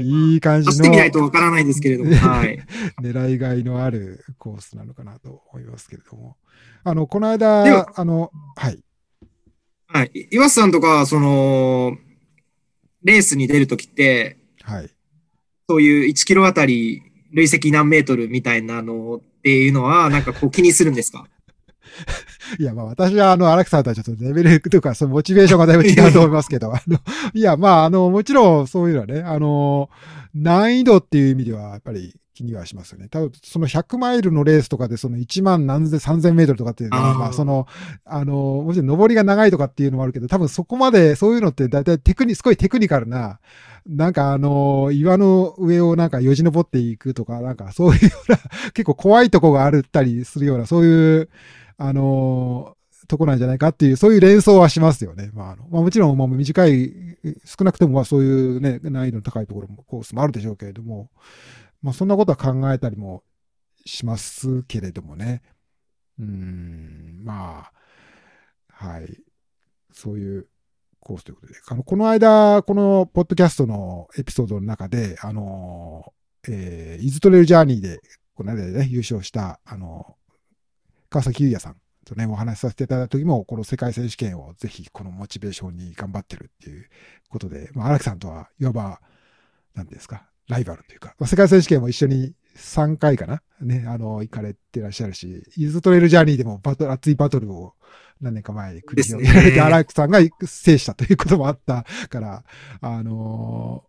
[0.00, 0.72] いい感じの。
[0.72, 2.58] 走ってみないとわからないですけれども、 はい。
[3.00, 6.36] 狙いがいのあるコースなのかなと思いますけれども。
[6.84, 8.82] あの、この間、あの、はい。
[9.86, 10.28] はい。
[10.30, 11.96] 岩瀬さんとか、その、
[13.02, 14.90] レースに出るときって、はい。
[15.68, 17.02] そういう1キロあたり
[17.32, 21.26] 累積何メートルみたいなのっていうのは、なんかこう気にするんですか？
[22.58, 26.98] いや、まあ私はあの、荒木さんとはちょっとレベルというか、そのモチベーションがだいぶ違うと思いますけど、 あの、
[27.34, 29.90] いや、まああの、もちろんそういうのはね、あの、
[30.34, 33.08] 難易度っていう意味ではやっぱり気にはしますよね。
[33.08, 37.66] 多分その100マイルのレースとかでその1万何千、3000メートルとかっていうのは、まあその、
[38.04, 43.40] あの、もちろん登りが長いとかっていうのもあるけど、多分そこまでそういうのって大体テクニ、すごいテクニカルな、
[43.88, 48.38] なんかあの、岩の上をなんかよじ登っていくとか、なんかそういうような、
[48.72, 51.28] 結構怖いとこがあるったりするような、そういう、
[51.76, 52.76] あの、
[53.08, 55.30] とこなんじゃないかっていう、そういう連想はしますよね。
[55.32, 56.92] まあ、あのまあ、もちろん、まあ、短い、
[57.44, 61.08] 少なくともそういうね、難易度の高いところも、コースもあるでしょうけれども、
[61.82, 63.22] まあ、そんなことは考えたりも
[63.84, 65.42] しますけれどもね。
[66.18, 67.72] うん、まあ、
[68.68, 69.22] はい。
[69.92, 70.48] そういう
[71.00, 71.54] コースということで。
[71.66, 76.12] あの、この間、このポッドキャストのエピソードの中で、あの、
[76.48, 78.00] えー、イズトレルジャーニーで、
[78.34, 80.16] この間でね、優勝した、あの、
[81.10, 86.88] 川崎優也さんとね、お話しさせていただいた時も、この世界選手権をぜひこのモチベーションに頑張ってるっていう
[87.28, 89.00] ことで、まあ、荒木さんとは、いわば、
[89.74, 97.74] なんですか、ライバルというか、まあ、世界選手権も一緒に3回かなね、あの、行かれてらっしゃるし、イズトレールジャーニーでもバト熱いバトルを
[98.20, 102.44] 何年か前に繰り広げられて、荒木さんが制したということもあったから、
[102.80, 103.84] あの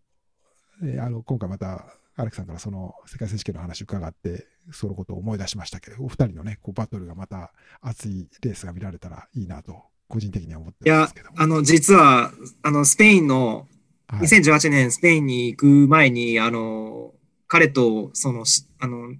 [0.84, 1.86] ー、あの、今回また、
[2.16, 11.30] 荒木さんからその世界選手権の話を伺って、そのことを思い出しましたけど、お二人のね、こうバトルがまた熱いレースが見られたらいいなと、個人的には思ってますけど。
[11.30, 12.32] いや、あの、実は、
[12.62, 13.68] あの、スペインの、
[14.12, 17.14] 2018年スペインに行く前に、あの、
[17.48, 18.44] 彼と、その、
[18.80, 19.14] あの、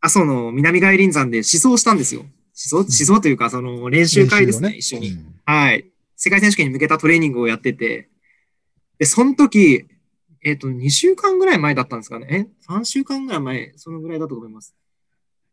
[0.00, 2.22] 阿蘇の南外輪山で思想したんですよ。
[2.22, 5.90] 思想、思想というか、その練習会ですね、ね一緒に、うん、はい。
[6.16, 8.08] 世界選手権に向けたトレーニングをやってて、
[8.98, 9.86] で、その時、
[10.44, 12.26] えっ、ー、と、2週間ぐらい前だったんですかね。
[12.30, 14.74] え ?3 週間ぐらい前、そのぐらいだと思います。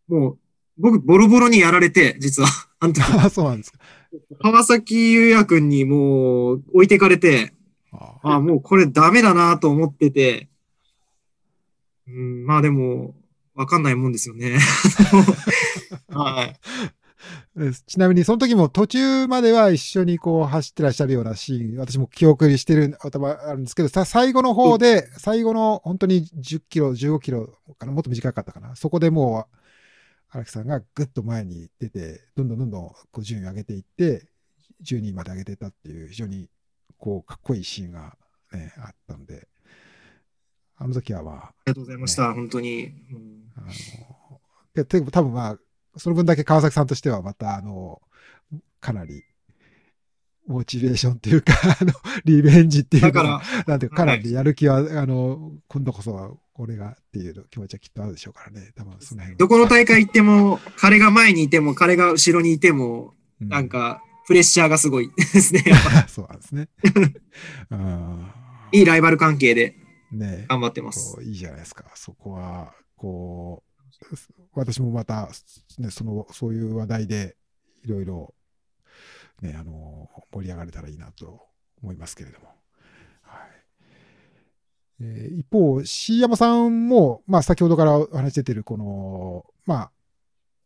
[0.07, 0.39] もう、
[0.77, 2.49] 僕、ボロボロにやられて、実は。
[2.79, 3.01] あの時。
[3.01, 3.79] あ、そうなんですか。
[4.41, 7.53] 川崎優也くんにもう置いてかれて、
[7.91, 10.49] ああ、もうこれダメだなと思ってて、
[12.07, 13.15] うん、まあでも、
[13.53, 14.57] わかんないもんですよね。
[16.09, 16.59] はい。
[17.85, 28.75] ちなみに、その時も途中までは一緒にこう走ってらっしゃるようなシーン、私も記憶にしてる頭あるんですけど、さ最後の方で、最後の本当に10キロ、15キロかな、もっと短かったかな。
[28.75, 29.57] そこでもう、
[30.29, 34.27] 荒木さんがぐっと前に出て、どんどんどんどんこう順位を上げていって、
[34.83, 36.49] 12位まで上げてたっていう、非常に
[37.01, 38.15] こうかっこいいシーンが、
[38.53, 39.47] ね、あったので、
[40.77, 42.85] あの時はまあ、ありがとうございました、ね、本当に。
[42.85, 45.57] うん、あの多分まあ、
[45.97, 48.01] その分だけ川崎さんとしてはまた、あの、
[48.79, 49.23] かなり、
[50.47, 51.93] モチベーションっていうか、 あの、
[52.25, 58.71] リベンジっていうか、だから、なんていうか、かなりやる気は、あの、今度こそは俺がっていう気持ちはきっとあるでしょうからね。
[58.75, 59.37] 多分その辺は。
[59.37, 65.61] どこの大会行っても、彼が前にいても、彼が後ろにいても、うなんか、プレッシャーがすごい ですね。
[66.07, 66.69] そうなんですね。
[67.69, 68.31] うん
[68.71, 69.75] いいライバル関係で
[70.09, 71.11] ね頑張ってます。
[71.11, 71.91] そういいじゃないですか。
[71.95, 73.61] そこは、こ
[73.99, 74.05] う、
[74.53, 75.29] 私もまた、
[75.79, 77.35] ね、その、そういう話題で、
[77.83, 78.33] いろいろ、
[79.41, 81.45] ね、あの、盛り上がれたらいいなと
[81.83, 82.47] 思いますけれども。
[83.23, 83.49] はい。
[85.01, 89.91] えー一方、椎山さんも、まあ、先ほどからお話し出てる、この、まあ、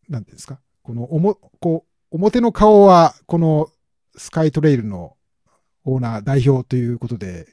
[0.08, 3.70] なんていうんですか、この、おも、こう、表の顔は、この、
[4.18, 5.16] スカイトレイルの
[5.84, 7.48] オーナー、代表ということで、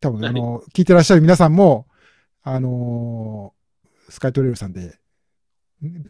[0.00, 1.86] 多分、あの、聞いてらっしゃる皆さんも、
[2.44, 3.54] あの
[4.08, 4.98] スカイトレイルさんで、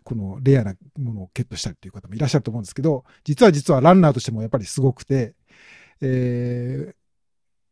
[0.04, 5.34] このレアなものをゲットしたりという方もいらっしゃると思うんですけど、実は実はランナーとしてもやっぱりすごくて、
[6.00, 6.94] え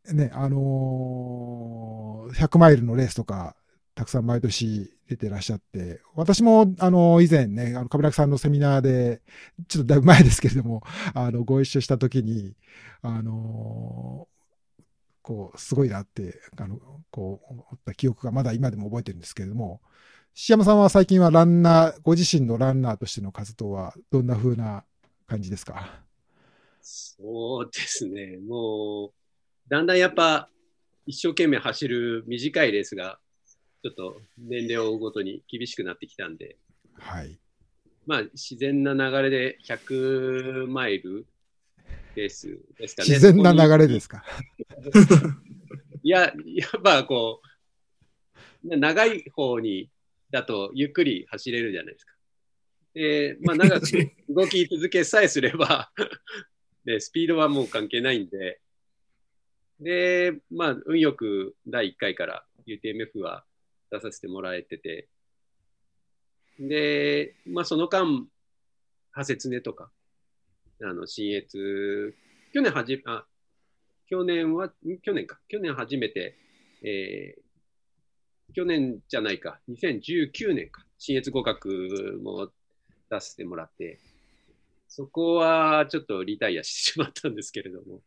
[0.09, 3.57] ーね、あのー100マイルのレースとか、
[3.95, 9.23] たくさん毎年出てらっしゃって、私も、あの、以前ね、あの、亀梨さんのセミナーで、
[9.67, 10.85] ちょっとだいぶ前ですけれども、
[11.15, 12.55] あの、ご一緒したときに、
[13.03, 14.29] あの
[15.23, 16.79] こう、すごいなって、あの、
[17.11, 19.81] こう、思った記憶がまだ今でも覚えてるんですけれども、
[20.33, 24.85] 石山さんは最近はランナー、ご自身のランナーとしての活動はどんな風な
[25.27, 26.05] 感じですか？
[26.81, 28.39] そうですね。
[28.49, 29.13] もう、
[29.69, 30.49] だんだんやっぱ、
[31.05, 33.19] 一生懸命走る短いレースが、
[33.83, 36.57] ちょっと年齢を追うごとに厳しくなってきたんで、
[36.95, 37.39] はい。
[38.07, 41.27] まあ、自然な流れで100マイル
[42.15, 43.09] レースですかね。。
[43.09, 44.25] 自然な流れですすか？
[46.03, 47.41] いや、やっぱこ
[48.65, 49.91] う、長い方に、
[50.31, 52.15] だとゆっくり走れるじゃないですか。
[52.95, 53.87] で、まあ、長く
[54.29, 55.93] 動き続けさえすれば
[56.85, 58.61] で、 スピードはもう関係ないんで、
[59.81, 63.45] で、まあ、運よく第1回から UTMF は
[63.91, 65.09] 出させてもらえてて、
[66.59, 68.27] で、まあ、その間、
[69.13, 69.91] ハセツネとか、
[70.83, 72.15] あの、新越、
[72.53, 73.25] 去年はじ、あ、
[74.07, 74.73] 去年は、
[75.03, 76.37] 去年か、去年初めて、
[76.83, 77.51] えー
[78.53, 82.49] 去年じゃないか、2019年か、新越合格も
[83.09, 84.01] 出してもらって、
[84.89, 88.01] そこはちょっとリタイアしてしまったんですけれども、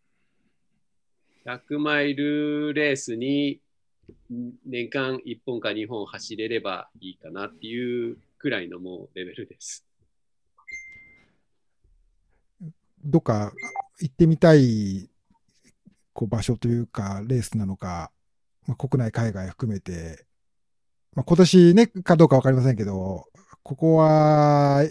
[1.45, 3.61] 100マイルレースに
[4.65, 9.85] 年間1本か2本走れればいいかなっていうくらいのもうレベルです。
[13.03, 13.51] どっか
[13.99, 15.09] 行ってみたい
[16.13, 18.11] こう場所というか、レースなのか、
[18.67, 20.25] まあ、国内、海外含めて、
[21.15, 23.27] まあ、今年ね、かどうかわかりませんけど、
[23.63, 24.83] ここは、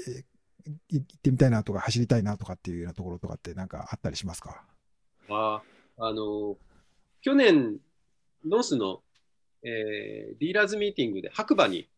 [0.89, 4.65] 行ってみたいなとか、走りたいなとかっていうようなところとかってなんかあったりしますか？
[5.31, 5.63] あ
[5.99, 6.57] あの、
[7.21, 7.79] 去年、
[8.45, 9.03] ノースの、
[9.63, 11.89] えーディーラーズミーティングで白馬に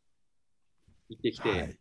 [1.09, 1.79] 行ってきて、はい。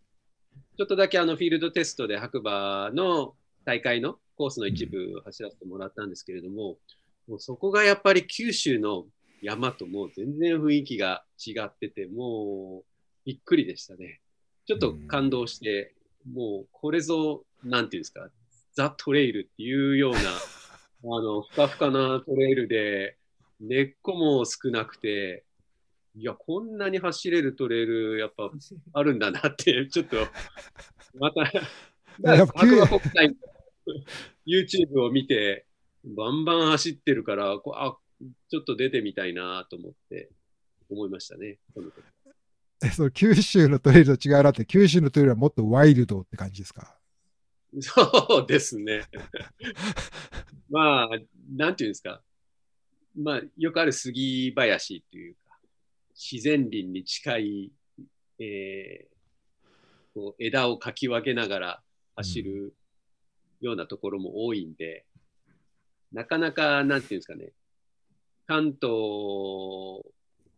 [0.77, 6.77] ちょっとだけあのフィールドテストで白馬の大会のコースの一部走らせてもらったんですけれども、
[7.27, 9.05] もうそこがやっぱり九州の
[9.41, 12.85] 山ともう全然雰囲気が違ってて、もう
[13.25, 14.21] びっくりでしたね。
[14.65, 15.93] ちょっと感動して、
[16.31, 18.27] もうこれぞ、なんていうんですか、
[18.73, 20.19] ザ・トレイルっていうような、
[21.17, 23.17] あの、ふかふかなトレイルで、
[23.59, 25.45] 根っこも少なくて、
[26.15, 28.51] いや、こんなに走れるトレイル、やっぱ
[28.93, 30.17] あるんだなって、ちょっと、
[31.15, 31.45] また、
[32.55, 33.35] 白馬国内の
[34.45, 35.65] YouTube を見て、
[36.03, 37.97] バンバン走ってるから、こうあ、
[38.49, 40.29] ちょっと出てみたいなと思って、
[40.89, 41.59] 思いましたね。
[41.73, 42.03] その時
[42.85, 46.99] え、その九州のトレイルと違うなって、九州のトレイルはもっとワイルドって感じですか？
[47.79, 49.03] そうですね。
[50.69, 51.09] まあ、
[51.55, 52.21] なんていうんですか。
[53.15, 55.42] まあ、よくある杉林っていうか、
[56.15, 57.71] 自然林に近い、
[58.39, 59.13] えー
[60.13, 61.83] こう枝をかき分けながら
[62.15, 62.75] 走る
[63.61, 65.05] ようなところも多いんで、
[66.11, 67.51] なかなか、なんていうんですかね、
[68.45, 70.03] 関東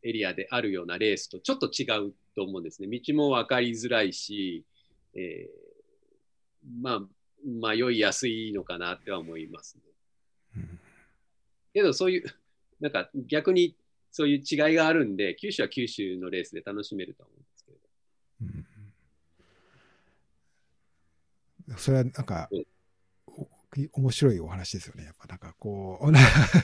[0.04, 2.90] エリアであるようなレースとちょっと違うと思うんですね。
[2.90, 4.66] 道も分かりづらいし、
[5.16, 7.02] えーまあ、
[7.46, 9.82] 迷いやすいのかなっては思いますね。
[10.58, 10.80] うん
[11.74, 12.24] けど、そういう、
[12.80, 13.76] なんか逆に
[14.18, 17.78] そういう違いがあるんで、九州は九州のレースで楽しめると思うんですけど。
[18.44, 18.66] うん
[21.78, 22.66] それはなんかうん、
[23.92, 25.04] お面白いお話ですよね。
[25.04, 26.14] やっぱなんかこう、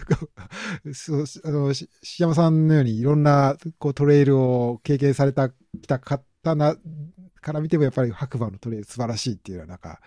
[0.94, 5.56] そうあの、し石山さんのようにいろんなこうトレイルを経験された、き
[5.88, 6.78] た方な
[7.42, 10.00] から見てもやっぱり白馬のトレイル素晴らしいっていうのはなんか、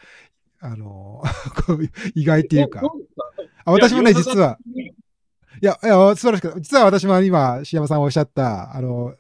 [0.61, 1.23] あの、
[2.15, 2.81] 意外っていうか。
[3.67, 4.59] あ私もね、実は、
[5.63, 9.15] いや、いや、素晴らしく実は私も今、石山さんおっしゃった、あの、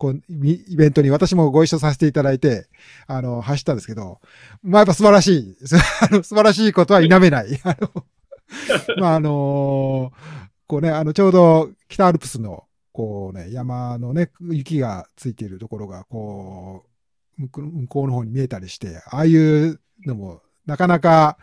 [0.00, 2.68] こう、イベントに私もご一緒させていただいて、
[3.06, 4.18] あの、走ったんですけど、
[4.62, 5.56] まあやっぱ素晴らしい。
[6.00, 7.60] あの素晴らしいことは否めない。
[7.64, 7.90] あの、
[8.98, 10.12] まああの
[10.66, 16.84] こうね、あの、ちょうど北アルプスの、こうね、山のね、雪がついているところが、こ
[17.38, 21.36] う、向こうの方に見えたりして、ああいうのも、なかなか、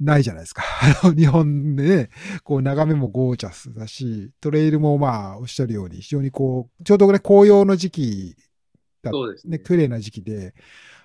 [0.00, 0.62] ないじゃないですか。
[1.02, 2.10] あの、日本でね、
[2.44, 8.36] こう、眺めもゴージャスだし、トレイルもまあ、おっしゃるように、非常にこう、ちょうどね、紅葉の時期
[9.02, 9.58] だそうですね。
[9.58, 10.54] 綺麗な時期で、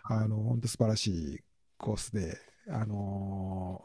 [0.04, 1.40] あの、本当素晴らしい
[1.78, 2.38] コースで、
[2.70, 3.84] あの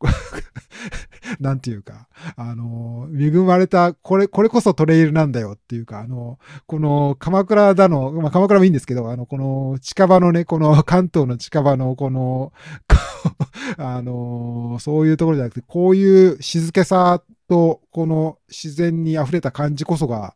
[1.40, 12.52] なんていうか、あの、恵まれた、これ、これこそトレイルなんだよっていうか、あの、この鎌倉だの、まあ鎌倉もいいんですけど、あの、この近場のね、この関東の近場のこの、
[13.78, 20.34] あの、そういうところじゃなくて、こういう静けさと、この自然に溢れた感じこそが、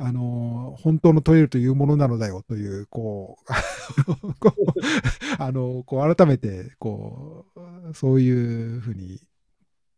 [0.00, 3.52] あの、本当のトイルというものなのだよという、こう、
[5.42, 9.20] あの、こう改めて、こう、そういうふうに、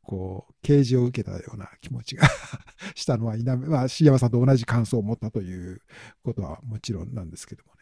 [0.02, 2.26] こう、啓示を受けたような気持ちが
[2.96, 5.82] したのは、稲まあ、椎山さんと同じ感想を持ったという
[6.24, 7.80] ことはもちろんなんですけどもね。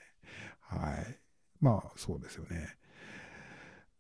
[0.61, 1.21] はい。
[1.61, 2.77] まあ、そうですよね。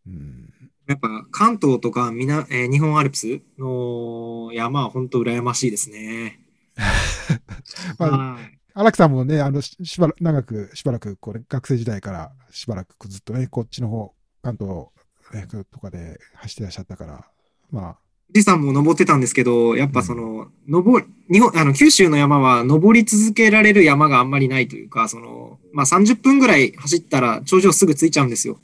[0.09, 0.53] うん、
[0.87, 6.41] やっぱ関東とかみな、えー、日本アルプスの山は本当羨ましいですね。
[7.99, 8.39] まあ、
[8.75, 14.87] 荒木さんもね、あの、しばらく、長く、しばらく、これ、学生時代からしばらくずっとね、こっちの方、関東、
[15.35, 17.27] ね、とかで走ってらっしゃったから、
[17.71, 17.97] まあ。
[18.33, 28.61] 富士山も登ってたんですけど、やっぱその、登日本、あの、九州の山は登り続けられる山があんまりないというか、その、まあ30分ぐらい走ったら頂上すぐ着いちゃうんですよ。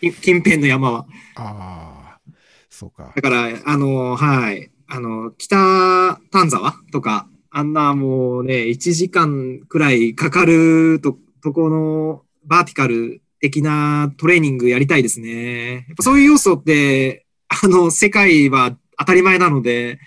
[0.00, 1.06] 近辺の山は。
[1.36, 2.32] ああ、
[2.68, 3.12] そうか。
[3.14, 4.70] だから、あの、はい。
[4.88, 15.74] あの、北丹沢とか、あんなもうね、1時間くらいかかると、とこのバーティカル的なトレーニングやりたいですね。
[15.74, 19.98] やっぱそういう要素って、あの、世界は当たり前なので、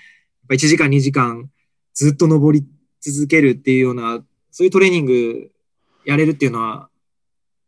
[0.49, 1.49] 1時間2時間
[1.93, 2.65] ずっと登り
[3.01, 5.51] 続けるっていうような、そういうトレーニング
[6.05, 6.89] やれるっていうのは、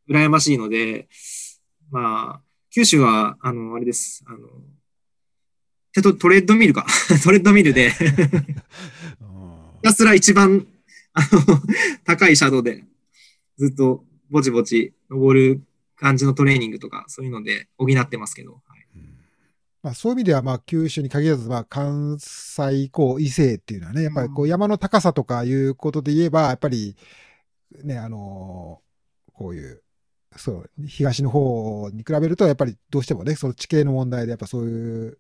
[0.10, 1.08] 羨ましいので、
[1.92, 4.24] まあ、九州は、あの、あれです。
[4.28, 4.40] あの、
[5.94, 6.86] ちょっとトレッドミルか。
[7.24, 7.98] トレッドミルでひ
[9.84, 10.66] たすら一番、
[11.14, 11.62] あの、
[12.06, 12.86] 高いシャドウで、
[13.58, 15.62] ずっとぼちぼち登る
[15.98, 18.54] 感じのトレーニングとか、そういうので補ってますけど。
[18.54, 18.82] はい
[19.84, 26.96] まあ、そういう意味では、まあ、九州に限らず、まあ、関西以降、伊勢っていうのはね、やっぱりこう山の高さとかいうことで言えば、やっぱり、
[27.84, 29.82] ね、あのー、こういう、
[30.38, 35.18] そう、東の方に比べると、やっぱりどうしてもね、その地形の問題で、やっぱそういう、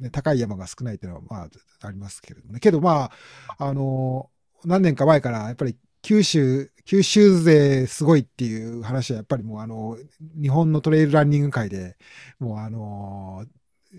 [0.00, 2.60] ね、高い山が少ないっていうのは、まあ、ありますけれどもね。
[2.60, 3.10] けど、ま
[3.58, 4.30] あ、あの、
[4.64, 9.98] 何年か前から、やっぱり九州、九州勢すごいっていう話は、やっぱりもう、あの、
[10.40, 11.96] 日本のトレイルランニング界で、
[12.38, 13.44] もう、あの、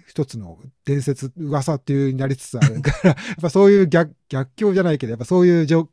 [0.07, 5.89] 一つの伝説、噂っていうになりつつあるから、 やっぱそういう逆逆境じゃないけど、やっぱそういう状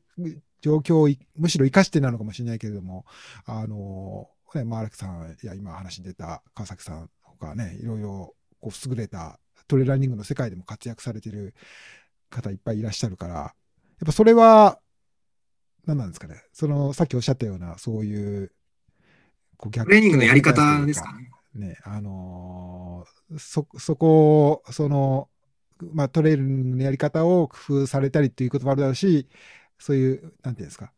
[0.62, 3.04] 況をむしろ生かしてなのかもしれないけれども、
[3.46, 4.28] あの、
[4.58, 11.54] ね、マークさんや今話に出た川崎さんとかね、いろいろこう優れたトレーランニングの世界でも活躍されてる
[12.30, 13.52] 方いっぱいいらっしゃるから、やっ
[14.06, 14.78] ぱそれは、
[15.86, 16.42] 何なんですかね。
[16.52, 18.52] その、さっきおっしゃったような、そういう、
[19.56, 21.30] こう逆トレーニングのやり方ですかね。
[21.54, 25.28] ね、あのー、そ、そこを、その、
[25.92, 29.28] まあ、トレーニングのやり方を工夫されたりっていうこともあるだろうし、
[29.78, 30.92] そういう、なんていうんですか、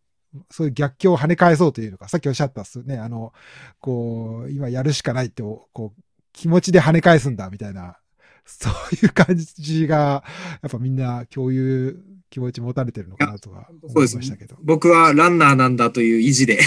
[0.50, 3.32] そういう逆境を跳ね返そうというのか、さっきおっしゃったっすね、あの、
[3.80, 6.02] こう、今やるしかないって、こう、
[6.32, 7.96] 気持ちで跳ね返すんだ、みたいな、
[8.44, 10.22] そういう感じが、
[10.62, 12.00] やっぱみんな共有
[12.30, 14.56] 気持ち持たれてるのかなとか思いましたけど。
[14.62, 16.60] 僕はランナーなんだという意地で。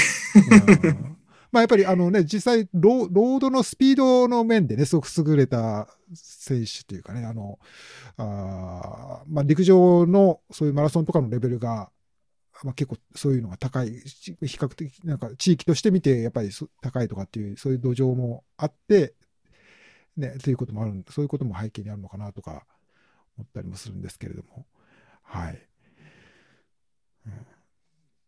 [1.51, 7.57] まあやっぱりあのね、実際ロ、ロードのスピードの面でね、すごく優れた選手というかね、あの、
[8.17, 11.89] あまあ陸上のそういうマラソンとかのレベルが
[12.63, 16.49] まあ、結構そういうのが高い、比較的、なんか地域として見てやっぱり
[16.81, 19.13] 高いとかっていう、そういう土壌もあって、
[20.17, 22.65] ね、ということもあるそういうことも背景にあるのかなとか
[23.37, 24.65] 思ったりもするんですけれども。
[25.23, 25.67] はい。
[27.25, 27.33] うん、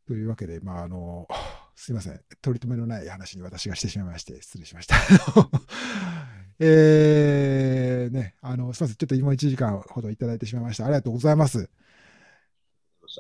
[0.07, 1.27] というわけで、まあ、あの、
[1.75, 2.21] すいません。
[2.41, 4.95] 取り留めのない話に私がしてしまいまして、失礼しました。
[6.59, 8.95] えー、ね、あの、すみません。
[8.97, 10.85] ちょっと今1時間ほどいただいてしまいました。
[10.85, 11.69] ありがとうございます。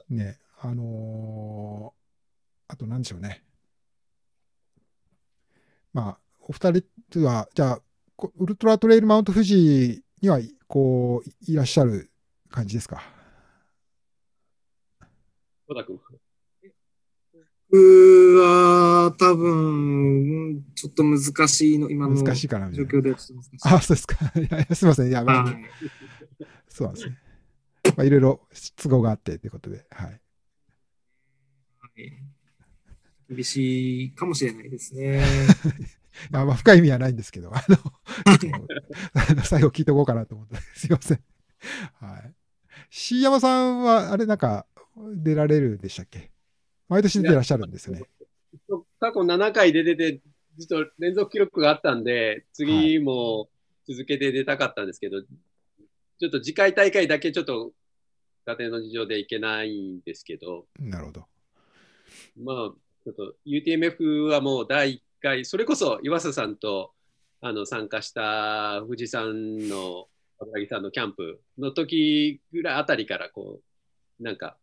[0.09, 3.43] ね、あのー、あと何でしょうね。
[5.91, 7.81] まあ、お二人は、じゃあ、
[8.37, 12.11] ウルトラトレイルマウント富士には、こう、いらっしゃる
[12.49, 13.01] 感じですか？
[15.67, 15.99] 小田君。
[17.71, 17.77] 僕
[18.39, 23.13] は多分、ちょっと難しいの、今の状況で。
[23.63, 24.15] あ、そうですか。
[24.75, 25.07] すみません。
[25.07, 25.55] いや、まあはい
[26.69, 27.17] そうなんですね。
[27.97, 30.21] まあ、いろいろ都合があってということで、はい。
[32.09, 32.31] はい
[33.31, 35.23] 厳しいかもしれないですね。
[36.31, 38.67] いやまあ、深い意味はないんですけど、あの、ちょっと
[39.31, 41.23] あの最後聞いておこうかなと思って、すいません。
[41.99, 42.33] はい。
[42.89, 44.67] 椎山さんは、あれ、なんか、
[44.97, 46.29] 出られるでしたっけ？
[46.89, 48.03] 毎年出てらっしゃるんですよね。
[48.99, 50.21] 過去7回で出て、
[50.57, 53.49] 実は連続記録があったんで、次も
[53.87, 57.71] 続けて出たかったんですけど、ちょっと次回大会だけちょっと
[58.45, 61.30] 家庭の事情でいけないんですけど、なるほど。
[62.37, 62.55] まあ、
[63.03, 66.91] ちょっと UTMF はもう第1回、それこそ岩佐さんと
[67.41, 70.07] あの参加した富士山の
[70.39, 73.61] 油木さんのキャンプの時ぐらいあたりからこ
[74.19, 74.57] う、なんか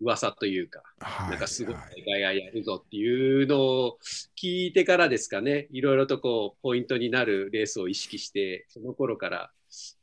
[0.00, 1.30] 噂というか、はい。
[1.30, 3.98] なんかすごいはい大会がやるぞっていうのを
[4.40, 9.50] 聞いてからですかね、いろいろとこうポイントになるレースを意識して、その頃から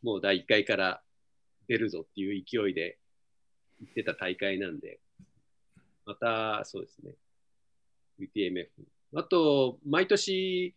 [0.02, 1.02] もう第1回から
[1.68, 2.98] 出るぞっていう勢いで
[3.80, 5.00] 行ってた大会なんで、
[6.06, 7.16] またそうですね、
[8.20, 8.68] UTMF。
[9.16, 10.76] あと、毎年、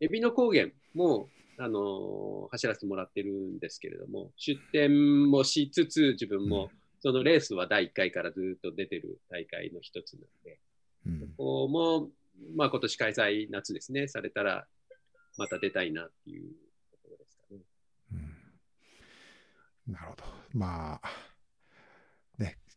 [0.00, 1.28] エビの高原も、
[1.58, 6.70] あの走らせてもらってるんですけれども、出展もしつつ、自分も、
[7.00, 10.58] そのレースは第1回からずっと出てる大会の一つなんで、
[11.06, 12.08] うんここも、
[12.56, 14.66] まあ今年開催夏ですね、されたら、
[15.36, 16.50] また出たいなっていう
[16.90, 17.60] ところですかね。
[18.12, 20.24] うんなるほど。
[20.52, 21.10] まあ、ね、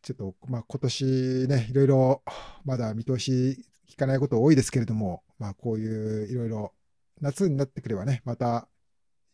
[0.05, 2.23] ちょっと、まあ今年ね、いろいろ、
[2.63, 6.73] まだ見通し聞かないこと多いですけれども、まあこういういろいろ、
[7.21, 8.67] 夏になってくればね、また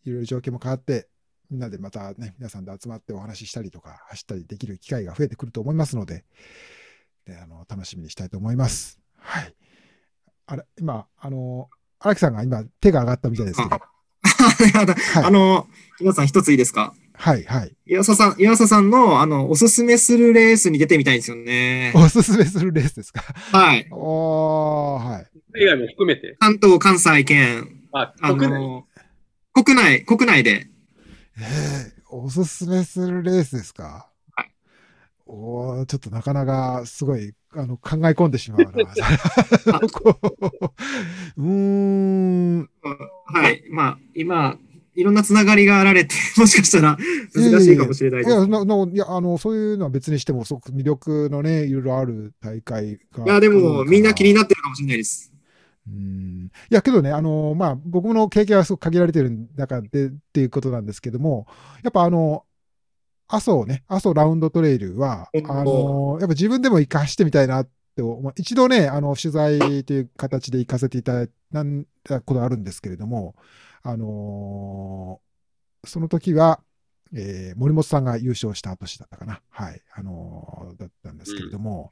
[0.05, 1.09] いろいろ状況も変わって、
[1.49, 6.23] みんなでまたね、皆さんで集まってお話ししたりとか、走ったりできる機会が増えてくると思いますので、
[7.25, 8.97] であの楽しみにしたいと思います。
[9.17, 9.53] はい。
[10.45, 11.69] あれ、今、あの、
[11.99, 13.69] 荒木さんが今手が上がったみたいですけど、
[15.27, 15.67] あの、
[15.99, 16.93] 皆さん一ついいですか？
[17.21, 17.75] はい、はい。
[17.85, 21.93] 岩佐さん、岩佐さんの、あの、おすすめするレースに出てみたいんですよね。
[21.95, 23.21] おすすめするレースですか？
[23.21, 23.87] はい。
[23.93, 25.27] おー、はい。
[25.53, 28.87] 海外も含めて、関東、関西圏、あ、あ国内の、
[29.53, 30.67] 国内、国内で、
[31.37, 34.09] えー、おすすめするレースですか？
[34.35, 34.51] はい
[35.27, 38.71] おーちょっとなかなかすごいあの考え込んでしまうな。
[38.73, 42.69] うーん。
[43.25, 43.63] はい。
[43.69, 44.57] まあ、今、
[44.95, 46.97] いろんなつながりがあられて、 もしかしたら
[47.33, 48.29] 難しいかもしれないです。
[48.29, 53.23] いや、いやあのそういうのは別にしても、すごく魅力のね、いろいろある大会が。
[53.25, 55.31] いや、でも、みんな気にななってるかもしれないです。
[55.87, 61.47] うんいや、けどね、あの、まあ、僕の経験はすごく限られてる中でっていうことなんですけども、
[61.83, 62.45] やっぱあの、
[63.27, 71.29] 阿蘇ね、阿蘇ラウンドトレイルは、うんあの、やっぱ自分でも行かしてみたいなって思う、一度ね、あの、取材という形で行かせていただい
[72.03, 73.35] たことあるんですけれども、
[73.83, 75.19] あの
[75.85, 76.61] その時は、
[77.13, 79.41] えー森本さんが優勝した年だったかな。
[79.49, 79.81] はい。
[79.93, 81.91] あのーだったんですけれども、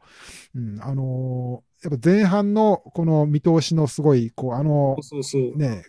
[0.56, 5.58] うん、あのーやっぱ前半のこの見通しのすごい、こう、あのそうそう。
[5.58, 5.84] ね、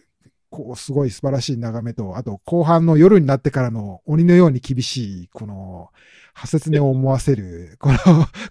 [0.51, 5.91] こう、すごい素晴らしい眺めと、あと後半の夜になってからの鬼のように厳しい、この、
[6.33, 7.99] 破切音を思わせる、この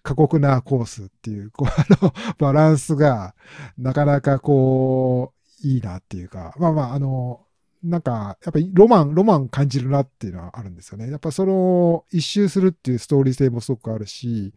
[0.03, 3.35] 過酷なコースっていう、こう、あの、バランスが、
[3.77, 7.45] なかなかこう、いいなっていうか、まあまあ、あの、
[7.83, 11.09] なんか、やっぱりロマン、ロマン感じるなっていうのはあるんですよね。
[11.09, 14.53] やっぱその、一周するっていうストーリー性もすごくあるし、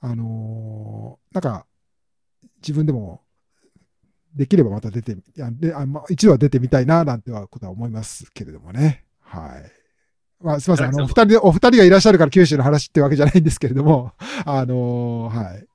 [0.00, 1.66] あのなんか、
[2.62, 3.22] 自分でも、
[4.34, 9.04] できればまた出て、いやであまあ、一度は出てみたいな、なんてはことは思いますけれどもね。
[9.20, 10.44] はい。
[10.44, 10.88] まあ、すみません。
[10.88, 14.12] あの、お二人で、お二人がいらっしゃるから九州の話ってわけじゃないんですけれども、
[14.44, 15.66] あのはい。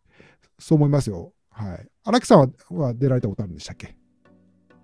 [0.60, 1.34] そう思いますよ。
[1.52, 1.88] はい。
[2.04, 3.96] 荒木さんはは出られたことあるんでしたっけ？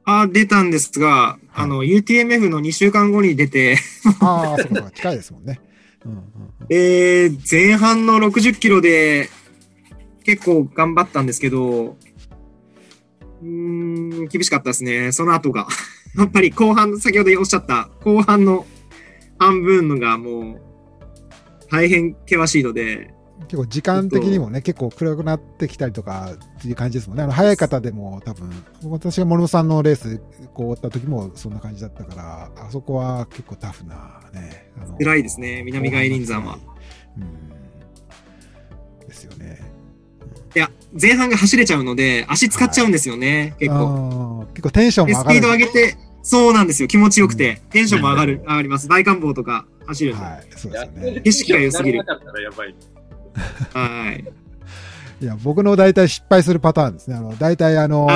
[0.06, 3.78] あ、出たんですが、あの、UTMF の2週間後に出て、
[4.22, 5.60] ああ、そうか近いですもんね。
[6.06, 6.26] うんうんうん
[6.70, 9.30] えー、前半の60キロで
[10.24, 11.98] 結構頑張ったんですけど、
[13.42, 15.12] うーん、厳しかったですね。
[15.12, 15.68] その後が。
[16.18, 18.66] やっぱり後半、先ほどおっしゃった後半の
[19.38, 20.62] 半分のがもう
[21.70, 27.24] 大変険しいので、結構時間的にもね、結構暗くなってきたりとかっていう感じですもんね。
[27.24, 28.50] あの早い方でも多分、
[28.86, 30.18] 私が諸野さんのレース
[30.54, 34.72] こう終わった時もそんな感じだったから、あそこは結構タフなね。
[35.08, 36.60] あいですね南外輪山は。
[37.18, 37.22] う
[39.04, 39.08] ん。
[39.08, 39.60] ですよね。
[39.70, 39.76] うん
[40.56, 44.46] いや、前半が走れちゃうので、足使っちゃうんですよね、結構。
[44.54, 45.36] 結構テンションも上がる。
[45.36, 46.88] スピード上げて、そうなんですよ。
[46.88, 48.88] 気持ちよくて、テンションも上がる、上がります。
[48.88, 50.22] 大観望とか走ると。
[50.22, 51.22] はい、そうですよね。
[51.26, 52.06] 景色が良すぎる。
[53.74, 54.26] はい。
[55.22, 57.16] いや、僕の大体失敗するパターンですね。
[57.16, 58.08] あの、大体あの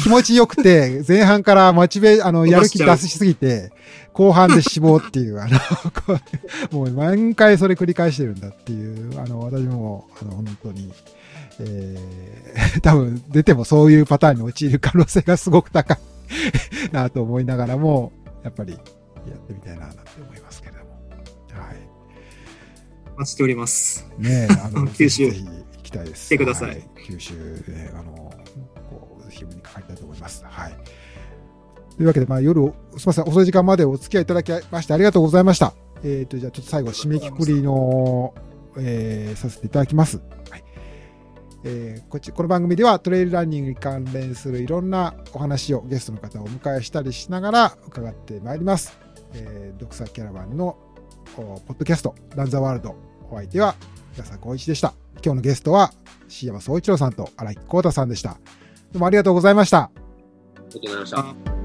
[0.00, 3.72] 気持ちよくて、前半からモチベ、あの、やる気出しすぎて、
[4.12, 5.58] 後半で死亡っていう、あの、
[6.70, 10.92] もう何回それ繰り返してるんだっていう、あの、私も、あの、本当に、
[11.58, 15.98] えー、多分出てもそういうパターンに陥る可能性がすごく高い
[16.92, 18.12] なと思いながらも、
[18.44, 18.80] やっぱりやっ
[19.46, 20.29] てみたいな、なんて思
[23.20, 24.06] 待ちしております。
[24.18, 25.30] ねえ、あの、 九州。
[25.30, 25.52] ぜひ行
[25.82, 26.26] きたいです。
[26.26, 26.70] 来てください。
[26.70, 27.34] はい、九州
[27.66, 28.32] で、あの、
[28.88, 30.42] こう、ぜひにかかりたいと思います。
[30.44, 30.76] はい。
[31.96, 35.74] というわけで、まあ、夜、すみません、遅い時間までお付き合いいただきましてありがとうございました。
[36.02, 38.34] えっ、ー、と、じゃあちょっと最後、締めくくりの、
[38.78, 40.16] えー、させていただきます。
[40.48, 40.64] はい。
[41.64, 48.98] えー、こっちこの番組ではトレイルランニングに関連するいろんなお話をゲストの方をお迎えしたりしながら伺ってまいります。
[49.34, 50.78] えー、ドクサキャラバンの
[51.36, 53.09] ポッドキャスト、ランザワールド。
[53.30, 53.74] お相手は、
[54.12, 54.94] 平沢光一でした。
[55.24, 55.92] 今日のゲストは、
[56.28, 58.30] 椎山総一郎さんと荒木浩太さんでした。
[58.92, 59.78] どうもありがとうございました。
[59.78, 59.90] あ
[60.58, 61.59] りがとうございました。